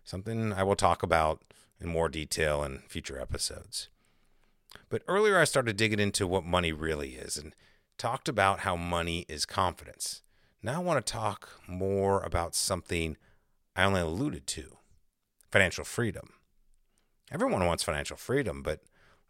something 0.03 0.53
I 0.53 0.63
will 0.63 0.75
talk 0.75 1.03
about 1.03 1.43
in 1.79 1.89
more 1.89 2.09
detail 2.09 2.63
in 2.63 2.79
future 2.87 3.19
episodes. 3.19 3.89
But 4.89 5.03
earlier, 5.07 5.37
I 5.37 5.43
started 5.43 5.77
digging 5.77 5.99
into 5.99 6.25
what 6.25 6.43
money 6.43 6.71
really 6.71 7.15
is 7.15 7.37
and 7.37 7.53
talked 7.97 8.29
about 8.29 8.61
how 8.61 8.75
money 8.75 9.25
is 9.27 9.45
confidence. 9.45 10.21
Now, 10.61 10.75
I 10.75 10.83
want 10.83 11.05
to 11.05 11.13
talk 11.13 11.49
more 11.67 12.21
about 12.21 12.55
something 12.55 13.17
I 13.75 13.83
only 13.83 14.01
alluded 14.01 14.47
to 14.47 14.78
financial 15.51 15.83
freedom. 15.83 16.33
Everyone 17.31 17.65
wants 17.65 17.83
financial 17.83 18.17
freedom, 18.17 18.63
but 18.63 18.81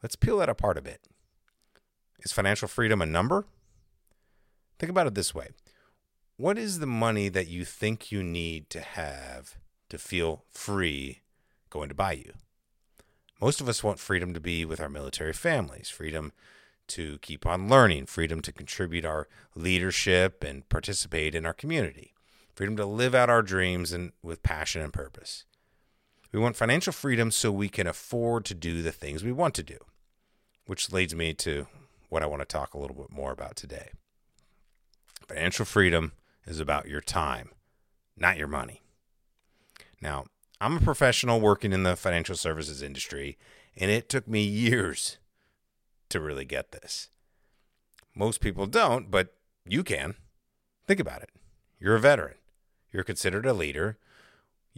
let's 0.01 0.15
peel 0.15 0.37
that 0.37 0.49
apart 0.49 0.77
a 0.77 0.81
bit. 0.81 1.01
Is 2.21 2.31
financial 2.31 2.67
freedom 2.67 3.01
a 3.01 3.05
number? 3.05 3.45
Think 4.77 4.89
about 4.89 5.07
it 5.07 5.15
this 5.15 5.35
way 5.35 5.49
What 6.37 6.57
is 6.57 6.79
the 6.79 6.87
money 6.87 7.29
that 7.29 7.47
you 7.47 7.65
think 7.65 8.11
you 8.11 8.23
need 8.23 8.69
to 8.71 8.81
have 8.81 9.57
to 9.89 9.97
feel 9.97 10.43
free 10.49 11.21
going 11.69 11.89
to 11.89 11.95
buy 11.95 12.13
you? 12.13 12.33
Most 13.41 13.61
of 13.61 13.69
us 13.69 13.83
want 13.83 13.99
freedom 13.99 14.33
to 14.33 14.39
be 14.39 14.65
with 14.65 14.81
our 14.81 14.89
military 14.89 15.33
families, 15.33 15.89
freedom 15.89 16.33
to 16.87 17.19
keep 17.19 17.45
on 17.45 17.69
learning, 17.69 18.07
freedom 18.07 18.41
to 18.41 18.51
contribute 18.51 19.05
our 19.05 19.27
leadership 19.55 20.43
and 20.43 20.67
participate 20.67 21.35
in 21.35 21.45
our 21.45 21.53
community, 21.53 22.13
freedom 22.53 22.75
to 22.75 22.85
live 22.85 23.15
out 23.15 23.29
our 23.29 23.41
dreams 23.41 23.93
and 23.93 24.11
with 24.21 24.43
passion 24.43 24.81
and 24.81 24.91
purpose. 24.91 25.45
We 26.31 26.39
want 26.39 26.55
financial 26.55 26.93
freedom 26.93 27.31
so 27.31 27.51
we 27.51 27.69
can 27.69 27.87
afford 27.87 28.45
to 28.45 28.53
do 28.53 28.81
the 28.81 28.91
things 28.91 29.23
we 29.23 29.31
want 29.31 29.55
to 29.55 29.63
do, 29.63 29.77
which 30.65 30.91
leads 30.91 31.15
me 31.15 31.33
to 31.35 31.67
what 32.09 32.21
I 32.21 32.27
want 32.27 32.41
to 32.41 32.45
talk 32.45 32.73
a 32.73 32.77
little 32.77 32.95
bit 32.95 33.11
more 33.11 33.31
about 33.31 33.55
today. 33.55 33.89
Financial 35.27 35.65
freedom 35.65 36.11
is 36.45 36.59
about 36.59 36.87
your 36.87 37.01
time, 37.01 37.49
not 38.15 38.37
your 38.37 38.47
money. 38.47 38.81
Now, 40.01 40.25
I'm 40.61 40.77
a 40.77 40.81
professional 40.81 41.39
working 41.39 41.73
in 41.73 41.83
the 41.83 41.95
financial 41.95 42.35
services 42.35 42.81
industry, 42.81 43.37
and 43.75 43.89
it 43.89 44.09
took 44.09 44.27
me 44.27 44.43
years 44.43 45.17
to 46.09 46.19
really 46.19 46.45
get 46.45 46.71
this. 46.71 47.09
Most 48.15 48.41
people 48.41 48.65
don't, 48.65 49.09
but 49.09 49.33
you 49.65 49.83
can. 49.83 50.15
Think 50.85 50.99
about 50.99 51.21
it. 51.21 51.29
You're 51.79 51.95
a 51.95 51.99
veteran, 51.99 52.35
you're 52.91 53.03
considered 53.03 53.45
a 53.45 53.53
leader, 53.53 53.97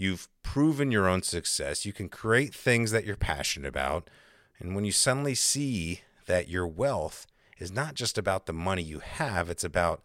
You've 0.02 0.30
proven 0.42 0.90
your 0.90 1.08
own 1.08 1.22
success. 1.22 1.86
You 1.86 1.94
can 1.94 2.10
create 2.10 2.56
things 2.56 2.90
that 2.90 3.06
you're 3.06 3.16
passionate 3.16 3.68
about. 3.68 4.10
And 4.58 4.74
when 4.74 4.84
you 4.84 4.92
suddenly 4.92 5.36
see 5.36 6.02
that 6.26 6.50
your 6.50 6.66
wealth 6.66 7.28
is 7.60 7.72
not 7.72 7.94
just 7.94 8.18
about 8.18 8.48
the 8.48 8.52
money 8.52 8.82
you 8.82 8.98
have, 8.98 9.48
it's 9.48 9.64
about 9.64 10.02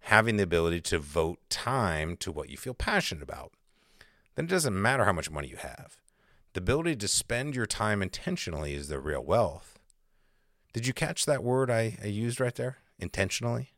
having 0.00 0.36
the 0.36 0.42
ability 0.42 0.80
to 0.80 0.98
vote 0.98 1.38
time 1.48 2.16
to 2.16 2.32
what 2.32 2.50
you 2.50 2.56
feel 2.56 2.74
passionate 2.74 3.22
about, 3.22 3.52
then 4.34 4.46
it 4.46 4.48
doesn't 4.48 4.82
matter 4.82 5.04
how 5.04 5.12
much 5.12 5.30
money 5.30 5.46
you 5.46 5.58
have. 5.58 5.96
The 6.54 6.60
ability 6.60 6.96
to 6.96 7.06
spend 7.06 7.54
your 7.54 7.66
time 7.66 8.02
intentionally 8.02 8.74
is 8.74 8.88
the 8.88 8.98
real 8.98 9.22
wealth. 9.22 9.78
Did 10.72 10.88
you 10.88 10.92
catch 10.92 11.24
that 11.24 11.44
word 11.44 11.70
I, 11.70 11.96
I 12.02 12.08
used 12.08 12.40
right 12.40 12.56
there? 12.56 12.78
Intentionally? 12.98 13.74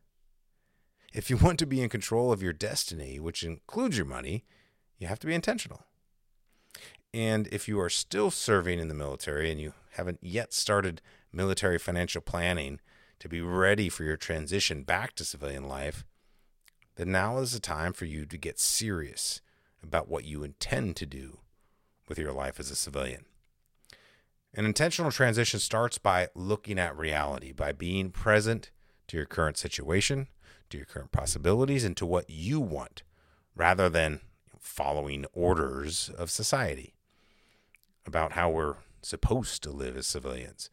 If 1.13 1.29
you 1.29 1.37
want 1.37 1.59
to 1.59 1.67
be 1.67 1.83
in 1.83 1.91
control 1.91 2.33
of 2.33 2.43
your 2.43 2.55
destiny, 2.55 3.21
which 3.21 3.43
includes 3.43 3.99
your 3.99 4.07
money, 4.07 4.45
you 4.99 5.07
have 5.07 5.19
to 5.21 5.27
be 5.27 5.35
intentional. 5.35 5.85
And 7.15 7.47
if 7.49 7.69
you 7.69 7.81
are 7.81 7.89
still 7.89 8.31
serving 8.31 8.79
in 8.79 8.89
the 8.89 8.95
military 8.95 9.51
and 9.51 9.61
you 9.61 9.73
haven't 9.93 10.19
yet 10.21 10.53
started 10.53 11.01
military 11.33 11.79
financial 11.79 12.21
planning 12.21 12.81
to 13.19 13.29
be 13.29 13.41
ready 13.41 13.89
for 13.89 14.05
your 14.05 14.17
transition 14.17 14.83
back 14.83 15.15
to 15.15 15.25
civilian 15.25 15.67
life, 15.67 16.05
then 16.97 17.11
now 17.11 17.39
is 17.39 17.53
the 17.53 17.61
time 17.61 17.93
for 17.93 18.05
you 18.05 18.27
to 18.27 18.37
get 18.37 18.59
serious 18.59 19.41
about 19.83 20.09
what 20.09 20.25
you 20.25 20.43
intend 20.43 20.97
to 20.97 21.07
do 21.07 21.39
with 22.09 22.19
your 22.19 22.33
life 22.33 22.59
as 22.61 22.71
a 22.71 22.77
civilian. 22.77 23.25
An 24.55 24.65
intentional 24.65 25.11
transition 25.13 25.61
starts 25.61 25.99
by 25.99 26.29
looking 26.35 26.79
at 26.79 26.97
reality, 26.97 27.53
by 27.53 27.73
being 27.73 28.11
present 28.11 28.71
to 29.07 29.17
your 29.17 29.27
current 29.27 29.57
situation, 29.57 30.29
to 30.71 30.77
your 30.77 30.87
current 30.87 31.13
possibilities, 31.13 31.85
and 31.85 31.97
to 31.97 32.07
what 32.07 32.29
you 32.29 32.61
want, 32.61 33.03
rather 33.55 33.89
than 33.89 34.21
following 34.61 35.25
orders 35.33 36.11
of 36.17 36.31
society 36.31 36.95
about 38.07 38.33
how 38.33 38.51
we're 38.51 38.77
supposed 39.03 39.63
to 39.63 39.71
live 39.71 39.97
as 39.97 40.07
civilians. 40.07 40.71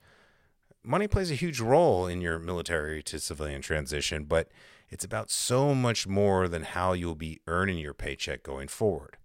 money 0.84 1.08
plays 1.08 1.32
a 1.32 1.36
huge 1.36 1.60
role 1.60 2.06
in 2.06 2.22
your 2.22 2.38
military 2.38 3.02
to 3.04 3.20
civilian 3.20 3.62
transition, 3.62 4.24
but 4.24 4.50
it's 4.90 5.04
about 5.04 5.32
so 5.32 5.74
much 5.74 6.08
more 6.08 6.48
than 6.48 6.64
how 6.64 6.94
you'll 6.94 7.16
be 7.16 7.40
earning 7.48 7.78
your 7.78 7.94
paycheck 7.94 8.44
going 8.44 8.68
forward. 8.68 9.18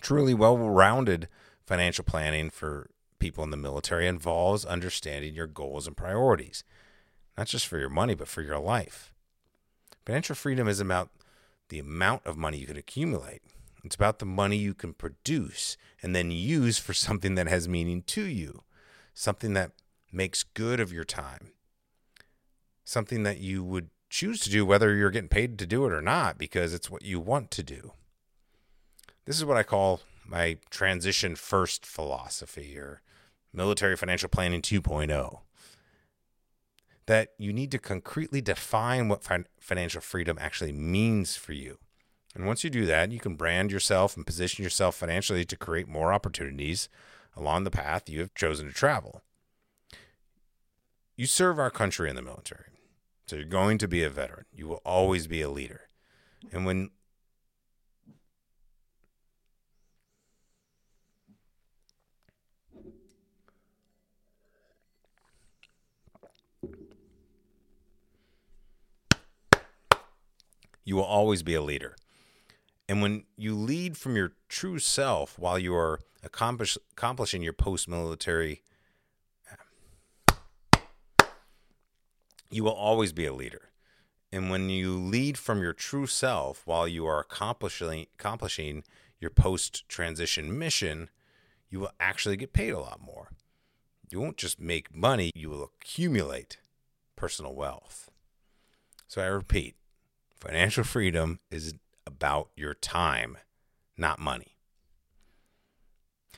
Truly 0.00 0.34
well 0.34 0.58
rounded 0.58 1.28
financial 1.64 2.04
planning 2.04 2.50
for 2.50 2.90
people 3.18 3.44
in 3.44 3.50
the 3.50 3.56
military 3.56 4.06
involves 4.06 4.64
understanding 4.64 5.34
your 5.34 5.46
goals 5.46 5.86
and 5.86 5.96
priorities, 5.96 6.64
not 7.38 7.46
just 7.46 7.66
for 7.66 7.78
your 7.78 7.88
money, 7.88 8.14
but 8.14 8.28
for 8.28 8.42
your 8.42 8.58
life. 8.58 9.14
Financial 10.04 10.34
freedom 10.34 10.68
is 10.68 10.80
about 10.80 11.10
the 11.72 11.78
amount 11.78 12.20
of 12.26 12.36
money 12.36 12.58
you 12.58 12.66
can 12.66 12.76
accumulate. 12.76 13.40
It's 13.82 13.94
about 13.94 14.18
the 14.18 14.26
money 14.26 14.58
you 14.58 14.74
can 14.74 14.92
produce 14.92 15.78
and 16.02 16.14
then 16.14 16.30
use 16.30 16.78
for 16.78 16.92
something 17.06 17.34
that 17.36 17.48
has 17.48 17.66
meaning 17.66 18.02
to 18.08 18.26
you, 18.26 18.62
something 19.14 19.54
that 19.54 19.72
makes 20.12 20.42
good 20.42 20.80
of 20.80 20.92
your 20.92 21.04
time, 21.04 21.52
something 22.84 23.22
that 23.22 23.38
you 23.38 23.64
would 23.64 23.88
choose 24.10 24.40
to 24.40 24.50
do 24.50 24.66
whether 24.66 24.94
you're 24.94 25.10
getting 25.10 25.30
paid 25.30 25.58
to 25.58 25.66
do 25.66 25.86
it 25.86 25.92
or 25.92 26.02
not 26.02 26.36
because 26.36 26.74
it's 26.74 26.90
what 26.90 27.00
you 27.00 27.18
want 27.18 27.50
to 27.52 27.62
do. 27.62 27.92
This 29.24 29.38
is 29.38 29.44
what 29.46 29.56
I 29.56 29.62
call 29.62 30.02
my 30.26 30.58
transition 30.68 31.36
first 31.36 31.86
philosophy 31.86 32.76
or 32.76 33.00
military 33.50 33.96
financial 33.96 34.28
planning 34.28 34.60
2.0 34.60 35.38
that 37.06 37.30
you 37.38 37.52
need 37.52 37.70
to 37.72 37.78
concretely 37.78 38.40
define 38.40 39.08
what 39.08 39.26
financial 39.58 40.00
freedom 40.00 40.38
actually 40.40 40.72
means 40.72 41.36
for 41.36 41.52
you. 41.52 41.78
And 42.34 42.46
once 42.46 42.64
you 42.64 42.70
do 42.70 42.86
that, 42.86 43.12
you 43.12 43.20
can 43.20 43.34
brand 43.34 43.70
yourself 43.70 44.16
and 44.16 44.26
position 44.26 44.62
yourself 44.62 44.94
financially 44.94 45.44
to 45.44 45.56
create 45.56 45.88
more 45.88 46.12
opportunities 46.12 46.88
along 47.36 47.64
the 47.64 47.70
path 47.70 48.08
you 48.08 48.20
have 48.20 48.34
chosen 48.34 48.66
to 48.66 48.72
travel. 48.72 49.22
You 51.16 51.26
serve 51.26 51.58
our 51.58 51.70
country 51.70 52.08
in 52.08 52.16
the 52.16 52.22
military. 52.22 52.66
So 53.26 53.36
you're 53.36 53.44
going 53.44 53.78
to 53.78 53.88
be 53.88 54.02
a 54.02 54.10
veteran. 54.10 54.46
You 54.52 54.66
will 54.66 54.82
always 54.84 55.26
be 55.26 55.42
a 55.42 55.50
leader. 55.50 55.82
And 56.52 56.66
when 56.66 56.90
you 70.84 70.96
will 70.96 71.04
always 71.04 71.42
be 71.42 71.54
a 71.54 71.62
leader. 71.62 71.96
And 72.88 73.00
when 73.00 73.24
you 73.36 73.54
lead 73.54 73.96
from 73.96 74.16
your 74.16 74.32
true 74.48 74.78
self 74.78 75.38
while 75.38 75.58
you 75.58 75.74
are 75.74 76.00
accomplish, 76.22 76.76
accomplishing 76.92 77.42
your 77.42 77.52
post 77.52 77.88
military, 77.88 78.62
you 82.50 82.64
will 82.64 82.72
always 82.72 83.12
be 83.12 83.26
a 83.26 83.32
leader. 83.32 83.70
And 84.30 84.50
when 84.50 84.70
you 84.70 84.98
lead 84.98 85.38
from 85.38 85.62
your 85.62 85.72
true 85.72 86.06
self 86.06 86.62
while 86.66 86.88
you 86.88 87.06
are 87.06 87.20
accomplishing, 87.20 88.06
accomplishing 88.18 88.84
your 89.20 89.30
post 89.30 89.88
transition 89.88 90.58
mission, 90.58 91.10
you 91.70 91.80
will 91.80 91.92
actually 92.00 92.36
get 92.36 92.52
paid 92.52 92.70
a 92.70 92.80
lot 92.80 93.00
more. 93.00 93.30
You 94.10 94.20
won't 94.20 94.36
just 94.36 94.60
make 94.60 94.94
money, 94.94 95.30
you 95.34 95.48
will 95.48 95.70
accumulate 95.80 96.58
personal 97.16 97.54
wealth. 97.54 98.10
So 99.06 99.22
I 99.22 99.26
repeat 99.26 99.76
Financial 100.42 100.82
freedom 100.82 101.38
is 101.52 101.74
about 102.04 102.50
your 102.56 102.74
time, 102.74 103.38
not 103.96 104.18
money. 104.18 104.56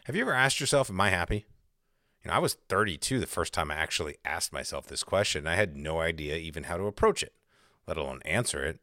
Have 0.05 0.15
you 0.15 0.21
ever 0.21 0.35
asked 0.35 0.61
yourself, 0.61 0.91
Am 0.91 1.01
I 1.01 1.09
happy? 1.09 1.47
You 2.23 2.29
know, 2.29 2.35
I 2.35 2.39
was 2.39 2.53
32 2.69 3.19
the 3.19 3.27
first 3.27 3.55
time 3.55 3.71
I 3.71 3.77
actually 3.77 4.19
asked 4.23 4.53
myself 4.53 4.87
this 4.87 5.03
question. 5.03 5.47
I 5.47 5.55
had 5.55 5.75
no 5.75 6.01
idea 6.01 6.37
even 6.37 6.65
how 6.65 6.77
to 6.77 6.85
approach 6.85 7.23
it, 7.23 7.33
let 7.87 7.97
alone 7.97 8.21
answer 8.27 8.63
it. 8.63 8.79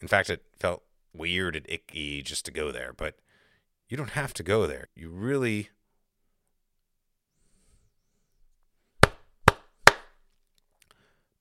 In 0.00 0.08
fact, 0.08 0.30
it 0.30 0.42
felt 0.58 0.84
weird 1.12 1.54
and 1.54 1.66
icky 1.68 2.22
just 2.22 2.46
to 2.46 2.50
go 2.50 2.72
there, 2.72 2.94
but 2.96 3.16
you 3.90 3.98
don't 3.98 4.12
have 4.12 4.32
to 4.32 4.42
go 4.42 4.66
there. 4.66 4.88
You 4.94 5.10
really 5.10 5.68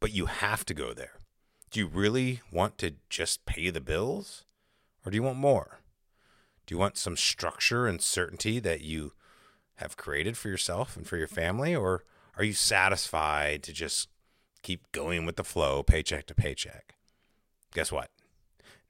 but 0.01 0.11
you 0.11 0.25
have 0.25 0.65
to 0.65 0.73
go 0.73 0.93
there. 0.93 1.18
Do 1.71 1.79
you 1.79 1.87
really 1.87 2.41
want 2.51 2.77
to 2.79 2.95
just 3.09 3.45
pay 3.45 3.69
the 3.69 3.81
bills? 3.81 4.45
Or 5.05 5.11
do 5.11 5.15
you 5.15 5.23
want 5.23 5.37
more? 5.37 5.79
Do 6.65 6.75
you 6.75 6.79
want 6.79 6.97
some 6.97 7.15
structure 7.15 7.87
and 7.87 8.01
certainty 8.01 8.59
that 8.59 8.81
you 8.81 9.13
have 9.75 9.97
created 9.97 10.37
for 10.37 10.49
yourself 10.49 10.97
and 10.97 11.07
for 11.07 11.17
your 11.17 11.27
family? 11.27 11.75
Or 11.75 12.03
are 12.37 12.43
you 12.43 12.53
satisfied 12.53 13.63
to 13.63 13.73
just 13.73 14.09
keep 14.61 14.91
going 14.91 15.25
with 15.25 15.35
the 15.35 15.43
flow, 15.43 15.83
paycheck 15.83 16.25
to 16.27 16.35
paycheck? 16.35 16.95
Guess 17.73 17.91
what? 17.91 18.09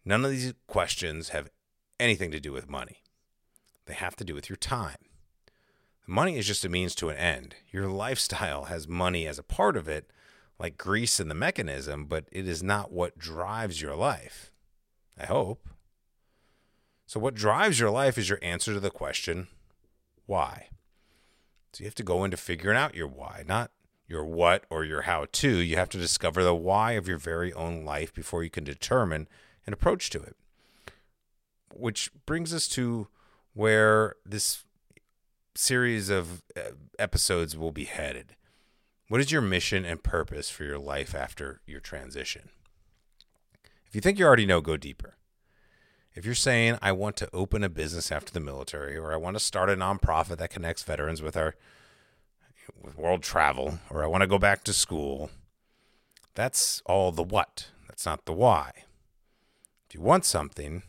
None 0.06 0.24
of 0.24 0.32
these 0.32 0.54
questions 0.68 1.30
have 1.30 1.50
anything 2.00 2.32
to 2.32 2.40
do 2.40 2.52
with 2.52 2.70
money, 2.70 3.04
they 3.86 3.94
have 3.94 4.16
to 4.18 4.24
do 4.24 4.34
with 4.34 4.50
your 4.50 4.58
time. 4.58 4.98
Money 6.08 6.38
is 6.38 6.48
just 6.48 6.66
a 6.66 6.70
means 6.70 6.96
to 6.96 7.10
an 7.10 7.18
end. 7.18 7.56
Your 7.72 7.88
lifestyle 7.92 8.66
has 8.66 8.88
money 8.88 9.28
as 9.28 9.38
a 9.38 9.44
part 9.44 9.78
of 9.78 9.88
it, 9.88 10.10
like 10.60 10.78
grease 10.78 11.20
in 11.20 11.30
the 11.30 11.36
mechanism, 11.36 12.06
but 12.06 12.26
it 12.32 12.48
is 12.48 12.62
not 12.62 12.92
what 12.92 13.18
drives 13.18 13.82
your 13.82 13.96
life. 13.96 14.52
I 15.18 15.26
hope. 15.26 15.68
So, 17.08 17.20
what 17.20 17.34
drives 17.34 17.80
your 17.80 17.90
life 17.90 18.18
is 18.18 18.30
your 18.30 18.40
answer 18.42 18.74
to 18.74 18.80
the 18.80 18.92
question, 18.92 19.48
why? 20.26 20.68
So, 21.74 21.82
you 21.82 21.86
have 21.86 21.96
to 21.96 22.04
go 22.04 22.24
into 22.24 22.38
figuring 22.38 22.78
out 22.78 22.94
your 22.94 23.08
why, 23.08 23.44
not 23.48 23.72
your 24.08 24.26
what 24.26 24.66
or 24.70 24.84
your 24.84 25.04
how 25.04 25.28
to. 25.32 25.58
You 25.58 25.76
have 25.78 25.90
to 25.90 25.98
discover 25.98 26.44
the 26.44 26.56
why 26.56 26.94
of 26.94 27.08
your 27.08 27.18
very 27.18 27.54
own 27.54 27.86
life 27.86 28.14
before 28.14 28.44
you 28.44 28.50
can 28.50 28.64
determine 28.64 29.28
an 29.66 29.74
approach 29.74 30.10
to 30.12 30.22
it. 30.22 30.36
Which 31.74 32.12
brings 32.26 32.54
us 32.54 32.68
to 32.70 33.08
where 33.54 34.16
this 34.26 34.64
series 35.56 36.10
of 36.10 36.44
uh, 36.58 36.72
episodes 36.98 37.58
will 37.58 37.72
be 37.72 37.86
headed. 37.86 38.36
What 39.10 39.20
is 39.22 39.32
your 39.32 39.42
mission 39.42 39.86
and 39.86 40.04
purpose 40.04 40.52
for 40.52 40.64
your 40.64 40.78
life 40.78 41.16
after 41.16 41.62
your 41.66 41.80
transition? 41.80 42.50
If 43.88 43.96
you 43.96 44.02
think 44.02 44.20
you 44.20 44.26
already 44.26 44.46
know, 44.46 44.62
go 44.62 44.78
deeper. 44.78 45.16
If 46.14 46.28
you're 46.28 46.36
saying, 46.36 46.78
I 46.80 46.92
want 46.92 47.18
to 47.18 47.30
open 47.34 47.64
a 47.64 47.70
business 47.70 48.12
after 48.12 48.32
the 48.32 48.40
military, 48.40 48.96
or 48.96 49.12
I 49.12 49.18
want 49.18 49.36
to 49.36 49.40
start 49.40 49.68
a 49.68 49.76
nonprofit 49.76 50.38
that 50.38 50.52
connects 50.52 50.84
veterans 50.84 51.24
with 51.24 51.36
our 51.36 51.56
with 52.80 53.00
world 53.00 53.24
travel, 53.24 53.80
or 53.90 54.04
I 54.04 54.08
want 54.08 54.22
to 54.22 54.28
go 54.28 54.38
back 54.38 54.64
to 54.66 54.74
school, 54.74 55.32
that's 56.36 56.84
all 56.86 57.12
the 57.12 57.24
what. 57.24 57.70
That's 57.88 58.06
not 58.06 58.26
the 58.26 58.34
why. 58.34 58.72
If 59.88 59.96
you 59.96 60.02
want 60.02 60.24
something, 60.24 60.84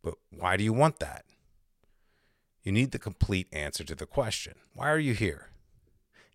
but 0.00 0.14
why 0.30 0.56
do 0.56 0.62
you 0.62 0.72
want 0.72 1.00
that? 1.00 1.24
You 2.62 2.70
need 2.70 2.92
the 2.92 3.00
complete 3.00 3.48
answer 3.52 3.82
to 3.82 3.96
the 3.96 4.06
question. 4.06 4.54
Why 4.74 4.88
are 4.90 5.00
you 5.00 5.12
here? 5.12 5.48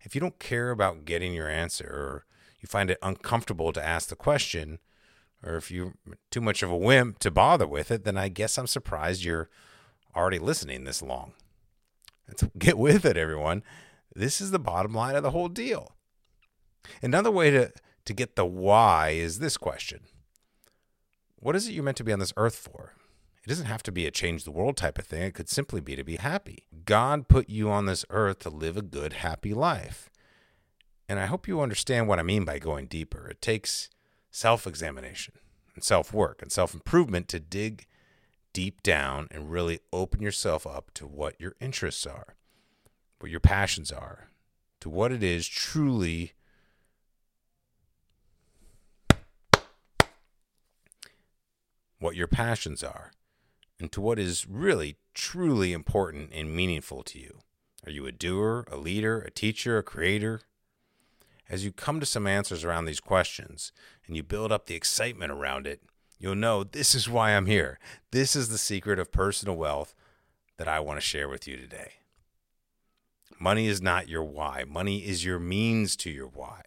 If 0.02 0.14
you 0.14 0.20
don't 0.20 0.38
care 0.38 0.70
about 0.70 1.04
getting 1.04 1.32
your 1.32 1.48
answer 1.48 1.86
or 1.86 2.26
you 2.60 2.66
find 2.66 2.90
it 2.90 2.98
uncomfortable 3.02 3.72
to 3.72 3.84
ask 3.84 4.08
the 4.08 4.16
question, 4.16 4.78
or 5.44 5.56
if 5.56 5.70
you're 5.70 5.94
too 6.30 6.40
much 6.40 6.62
of 6.62 6.70
a 6.70 6.76
wimp 6.76 7.18
to 7.20 7.30
bother 7.30 7.66
with 7.66 7.90
it, 7.90 8.04
then 8.04 8.16
I 8.16 8.28
guess 8.28 8.56
I'm 8.56 8.66
surprised 8.66 9.24
you're 9.24 9.50
already 10.14 10.38
listening 10.38 10.84
this 10.84 11.02
long. 11.02 11.32
Let's 12.28 12.44
get 12.58 12.78
with 12.78 13.04
it, 13.04 13.16
everyone. 13.16 13.62
This 14.14 14.40
is 14.40 14.50
the 14.50 14.58
bottom 14.58 14.94
line 14.94 15.16
of 15.16 15.22
the 15.22 15.30
whole 15.30 15.48
deal. 15.48 15.96
Another 17.02 17.30
way 17.30 17.50
to, 17.50 17.72
to 18.04 18.12
get 18.12 18.36
the 18.36 18.46
why 18.46 19.10
is 19.10 19.38
this 19.38 19.56
question 19.56 20.00
What 21.36 21.56
is 21.56 21.68
it 21.68 21.72
you're 21.72 21.84
meant 21.84 21.96
to 21.98 22.04
be 22.04 22.12
on 22.12 22.18
this 22.18 22.32
earth 22.36 22.56
for? 22.56 22.94
It 23.44 23.48
doesn't 23.48 23.66
have 23.66 23.82
to 23.84 23.92
be 23.92 24.06
a 24.06 24.12
change 24.12 24.44
the 24.44 24.52
world 24.52 24.76
type 24.76 24.98
of 24.98 25.06
thing. 25.06 25.22
It 25.22 25.34
could 25.34 25.48
simply 25.48 25.80
be 25.80 25.96
to 25.96 26.04
be 26.04 26.16
happy. 26.16 26.66
God 26.84 27.26
put 27.26 27.48
you 27.48 27.70
on 27.70 27.86
this 27.86 28.04
earth 28.08 28.40
to 28.40 28.50
live 28.50 28.76
a 28.76 28.82
good, 28.82 29.14
happy 29.14 29.52
life. 29.52 30.08
And 31.08 31.18
I 31.18 31.26
hope 31.26 31.48
you 31.48 31.60
understand 31.60 32.06
what 32.06 32.20
I 32.20 32.22
mean 32.22 32.44
by 32.44 32.60
going 32.60 32.86
deeper. 32.86 33.28
It 33.28 33.42
takes 33.42 33.90
self 34.30 34.66
examination 34.66 35.34
and 35.74 35.82
self 35.82 36.12
work 36.12 36.40
and 36.40 36.52
self 36.52 36.72
improvement 36.72 37.26
to 37.28 37.40
dig 37.40 37.86
deep 38.52 38.80
down 38.82 39.26
and 39.32 39.50
really 39.50 39.80
open 39.92 40.22
yourself 40.22 40.64
up 40.64 40.92
to 40.94 41.06
what 41.06 41.40
your 41.40 41.56
interests 41.60 42.06
are, 42.06 42.36
what 43.18 43.30
your 43.30 43.40
passions 43.40 43.90
are, 43.90 44.28
to 44.80 44.88
what 44.88 45.10
it 45.10 45.22
is 45.22 45.48
truly 45.48 46.32
what 51.98 52.16
your 52.16 52.26
passions 52.26 52.82
are 52.82 53.12
and 53.82 53.90
to 53.90 54.00
what 54.00 54.16
is 54.16 54.46
really, 54.48 54.96
truly 55.12 55.72
important 55.72 56.30
and 56.32 56.54
meaningful 56.54 57.02
to 57.02 57.18
you. 57.18 57.40
Are 57.84 57.90
you 57.90 58.06
a 58.06 58.12
doer, 58.12 58.64
a 58.70 58.76
leader, 58.76 59.20
a 59.20 59.30
teacher, 59.30 59.76
a 59.76 59.82
creator? 59.82 60.42
As 61.50 61.64
you 61.64 61.72
come 61.72 61.98
to 61.98 62.06
some 62.06 62.28
answers 62.28 62.62
around 62.62 62.84
these 62.84 63.00
questions 63.00 63.72
and 64.06 64.14
you 64.14 64.22
build 64.22 64.52
up 64.52 64.66
the 64.66 64.76
excitement 64.76 65.32
around 65.32 65.66
it, 65.66 65.82
you'll 66.20 66.36
know 66.36 66.62
this 66.62 66.94
is 66.94 67.08
why 67.08 67.32
I'm 67.32 67.46
here. 67.46 67.80
This 68.12 68.36
is 68.36 68.50
the 68.50 68.56
secret 68.56 69.00
of 69.00 69.10
personal 69.10 69.56
wealth 69.56 69.96
that 70.58 70.68
I 70.68 70.78
want 70.78 70.98
to 70.98 71.04
share 71.04 71.28
with 71.28 71.48
you 71.48 71.56
today. 71.56 71.94
Money 73.40 73.66
is 73.66 73.82
not 73.82 74.08
your 74.08 74.22
why. 74.22 74.62
Money 74.62 74.98
is 74.98 75.24
your 75.24 75.40
means 75.40 75.96
to 75.96 76.10
your 76.10 76.28
why. 76.28 76.62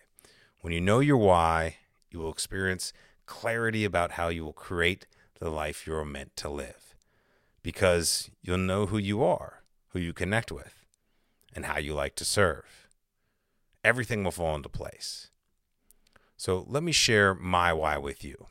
When 0.59 0.73
you 0.73 0.81
know 0.81 0.99
your 0.99 1.15
why, 1.15 1.77
you 2.11 2.19
will 2.19 2.31
experience 2.31 2.91
clarity 3.25 3.85
about 3.85 4.11
how 4.11 4.27
you 4.27 4.43
will 4.43 4.51
create 4.51 5.07
the 5.39 5.49
life 5.49 5.87
you're 5.87 6.03
meant 6.03 6.35
to 6.35 6.49
live. 6.49 6.94
Because 7.65 8.29
you'll 8.43 8.59
know 8.59 8.85
who 8.85 8.99
you 8.99 9.23
are, 9.23 9.63
who 9.87 9.97
you 9.97 10.13
connect 10.13 10.51
with, 10.51 10.85
and 11.51 11.65
how 11.65 11.79
you 11.79 11.95
like 11.95 12.13
to 12.17 12.23
serve. 12.23 12.87
Everything 13.83 14.23
will 14.23 14.29
fall 14.29 14.55
into 14.55 14.69
place. 14.69 15.31
So 16.37 16.63
let 16.67 16.83
me 16.83 16.91
share 16.91 17.33
my 17.33 17.73
why 17.73 17.97
with 17.97 18.23
you. 18.23 18.45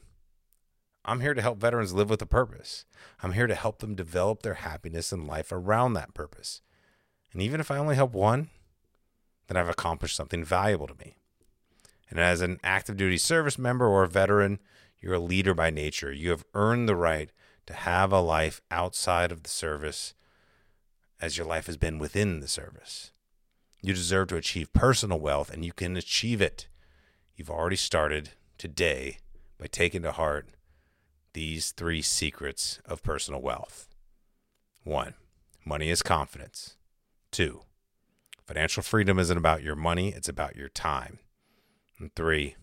I'm 1.05 1.21
here 1.21 1.33
to 1.33 1.41
help 1.41 1.59
veterans 1.59 1.93
live 1.93 2.11
with 2.11 2.23
a 2.23 2.27
purpose. 2.27 2.87
I'm 3.23 3.35
here 3.35 3.47
to 3.47 3.55
help 3.55 3.79
them 3.79 3.95
develop 3.95 4.43
their 4.43 4.55
happiness 4.55 5.13
and 5.13 5.29
life 5.29 5.53
around 5.53 5.93
that 5.93 6.13
purpose. 6.13 6.61
And 7.33 7.41
even 7.41 7.61
if 7.61 7.71
I 7.71 7.79
only 7.79 7.95
help 7.95 8.15
one, 8.15 8.49
then 9.47 9.57
I've 9.57 9.69
accomplished 9.69 10.17
something 10.17 10.43
valuable 10.43 10.89
to 10.89 10.99
me. 10.99 11.15
And 12.11 12.19
as 12.19 12.41
an 12.41 12.59
active 12.65 12.97
duty 12.97 13.19
service 13.19 13.61
member 13.61 13.87
or 13.87 14.03
a 14.03 14.09
veteran, 14.09 14.59
you're 14.99 15.15
a 15.15 15.21
leader 15.21 15.55
by 15.55 15.71
nature. 15.71 16.11
You 16.11 16.31
have 16.31 16.45
earned 16.53 16.89
the 16.89 16.97
right 16.97 17.31
to 17.67 17.73
have 17.73 18.13
a 18.13 18.21
life 18.21 18.61
outside 18.71 19.33
of 19.33 19.43
the 19.43 19.51
service 19.51 20.15
as 21.21 21.39
your 21.39 21.47
life 21.47 21.67
has 21.67 21.77
been 21.77 21.99
within 21.99 22.41
the 22.41 22.49
service. 22.49 23.13
You 23.81 23.95
deserve 23.95 24.29
to 24.29 24.37
achieve 24.37 24.73
personal 24.73 25.21
wealth, 25.21 25.51
and 25.51 25.65
you 25.65 25.73
can 25.73 25.97
achieve 25.97 26.41
it. 26.41 26.69
You've 27.37 27.51
already 27.51 27.77
started 27.77 28.31
today 28.59 29.19
by 29.59 29.67
taking 29.67 30.03
to 30.03 30.13
heart 30.13 30.49
these 31.35 31.73
three 31.73 32.01
secrets 32.01 32.81
of 32.87 33.03
personal 33.03 33.43
wealth. 33.43 33.89
One, 34.85 35.15
money 35.65 35.91
is 35.91 36.03
confidence. 36.03 36.77
Two, 37.31 37.63
financial 38.47 38.83
freedom 38.83 39.19
isn't 39.19 39.37
about 39.37 39.63
your 39.63 39.77
money, 39.77 40.11
it's 40.11 40.29
about 40.29 40.57
your 40.57 40.69
time. 40.69 41.19
And 41.99 42.15
three, 42.15 42.57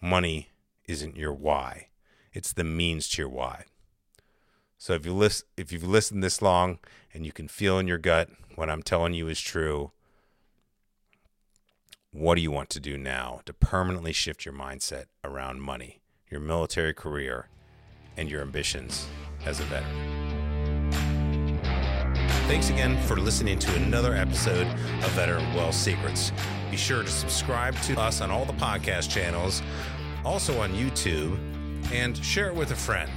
money 0.00 0.50
isn't 0.86 1.16
your 1.16 1.32
why, 1.32 1.88
it's 2.32 2.52
the 2.52 2.64
means 2.64 3.08
to 3.10 3.22
your 3.22 3.28
why. 3.28 3.64
So 4.80 4.94
if 4.94 5.04
you 5.04 5.12
list, 5.12 5.44
if 5.58 5.72
you've 5.72 5.86
listened 5.86 6.24
this 6.24 6.40
long 6.40 6.78
and 7.12 7.26
you 7.26 7.32
can 7.32 7.48
feel 7.48 7.78
in 7.78 7.86
your 7.86 7.98
gut 7.98 8.30
what 8.54 8.70
I'm 8.70 8.82
telling 8.82 9.12
you 9.12 9.28
is 9.28 9.38
true, 9.38 9.90
what 12.12 12.36
do 12.36 12.40
you 12.40 12.50
want 12.50 12.70
to 12.70 12.80
do 12.80 12.96
now 12.96 13.42
to 13.44 13.52
permanently 13.52 14.14
shift 14.14 14.46
your 14.46 14.54
mindset 14.54 15.04
around 15.22 15.60
money, 15.60 16.00
your 16.30 16.40
military 16.40 16.94
career, 16.94 17.48
and 18.16 18.30
your 18.30 18.40
ambitions 18.40 19.06
as 19.44 19.60
a 19.60 19.64
veteran? 19.64 20.90
Thanks 22.48 22.70
again 22.70 22.98
for 23.02 23.18
listening 23.18 23.58
to 23.58 23.74
another 23.76 24.14
episode 24.14 24.66
of 24.66 25.10
Veteran 25.10 25.52
Wealth 25.52 25.74
Secrets. 25.74 26.32
Be 26.70 26.78
sure 26.78 27.02
to 27.02 27.10
subscribe 27.10 27.78
to 27.82 28.00
us 28.00 28.22
on 28.22 28.30
all 28.30 28.46
the 28.46 28.54
podcast 28.54 29.10
channels, 29.10 29.60
also 30.24 30.58
on 30.58 30.72
YouTube, 30.72 31.38
and 31.92 32.16
share 32.24 32.46
it 32.46 32.54
with 32.54 32.70
a 32.70 32.76
friend. 32.76 33.12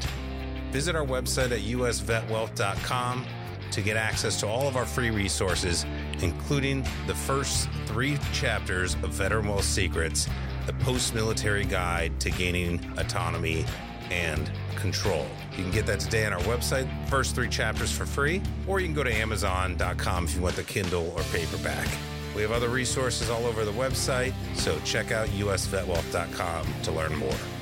Visit 0.73 0.95
our 0.95 1.05
website 1.05 1.51
at 1.51 1.59
usvetwealth.com 1.59 3.25
to 3.69 3.81
get 3.83 3.95
access 3.95 4.39
to 4.39 4.47
all 4.47 4.67
of 4.67 4.75
our 4.75 4.87
free 4.87 5.11
resources, 5.11 5.85
including 6.23 6.83
the 7.05 7.13
first 7.13 7.69
three 7.85 8.17
chapters 8.33 8.95
of 8.95 9.11
Veteran 9.11 9.47
Wealth 9.47 9.65
Secrets, 9.65 10.27
the 10.65 10.73
post 10.73 11.13
military 11.13 11.63
guide 11.63 12.19
to 12.21 12.31
gaining 12.31 12.83
autonomy 12.97 13.65
and 14.09 14.51
control. 14.75 15.27
You 15.51 15.61
can 15.61 15.71
get 15.71 15.85
that 15.85 15.99
today 15.99 16.25
on 16.25 16.33
our 16.33 16.41
website, 16.41 16.89
first 17.07 17.35
three 17.35 17.49
chapters 17.49 17.91
for 17.95 18.07
free, 18.07 18.41
or 18.67 18.79
you 18.79 18.87
can 18.87 18.95
go 18.95 19.03
to 19.03 19.13
Amazon.com 19.13 20.25
if 20.25 20.35
you 20.35 20.41
want 20.41 20.55
the 20.55 20.63
Kindle 20.63 21.13
or 21.15 21.21
paperback. 21.31 21.87
We 22.35 22.41
have 22.41 22.51
other 22.51 22.69
resources 22.69 23.29
all 23.29 23.45
over 23.45 23.63
the 23.63 23.71
website, 23.73 24.33
so 24.55 24.79
check 24.85 25.11
out 25.11 25.27
usvetwealth.com 25.27 26.67
to 26.81 26.91
learn 26.91 27.15
more. 27.15 27.52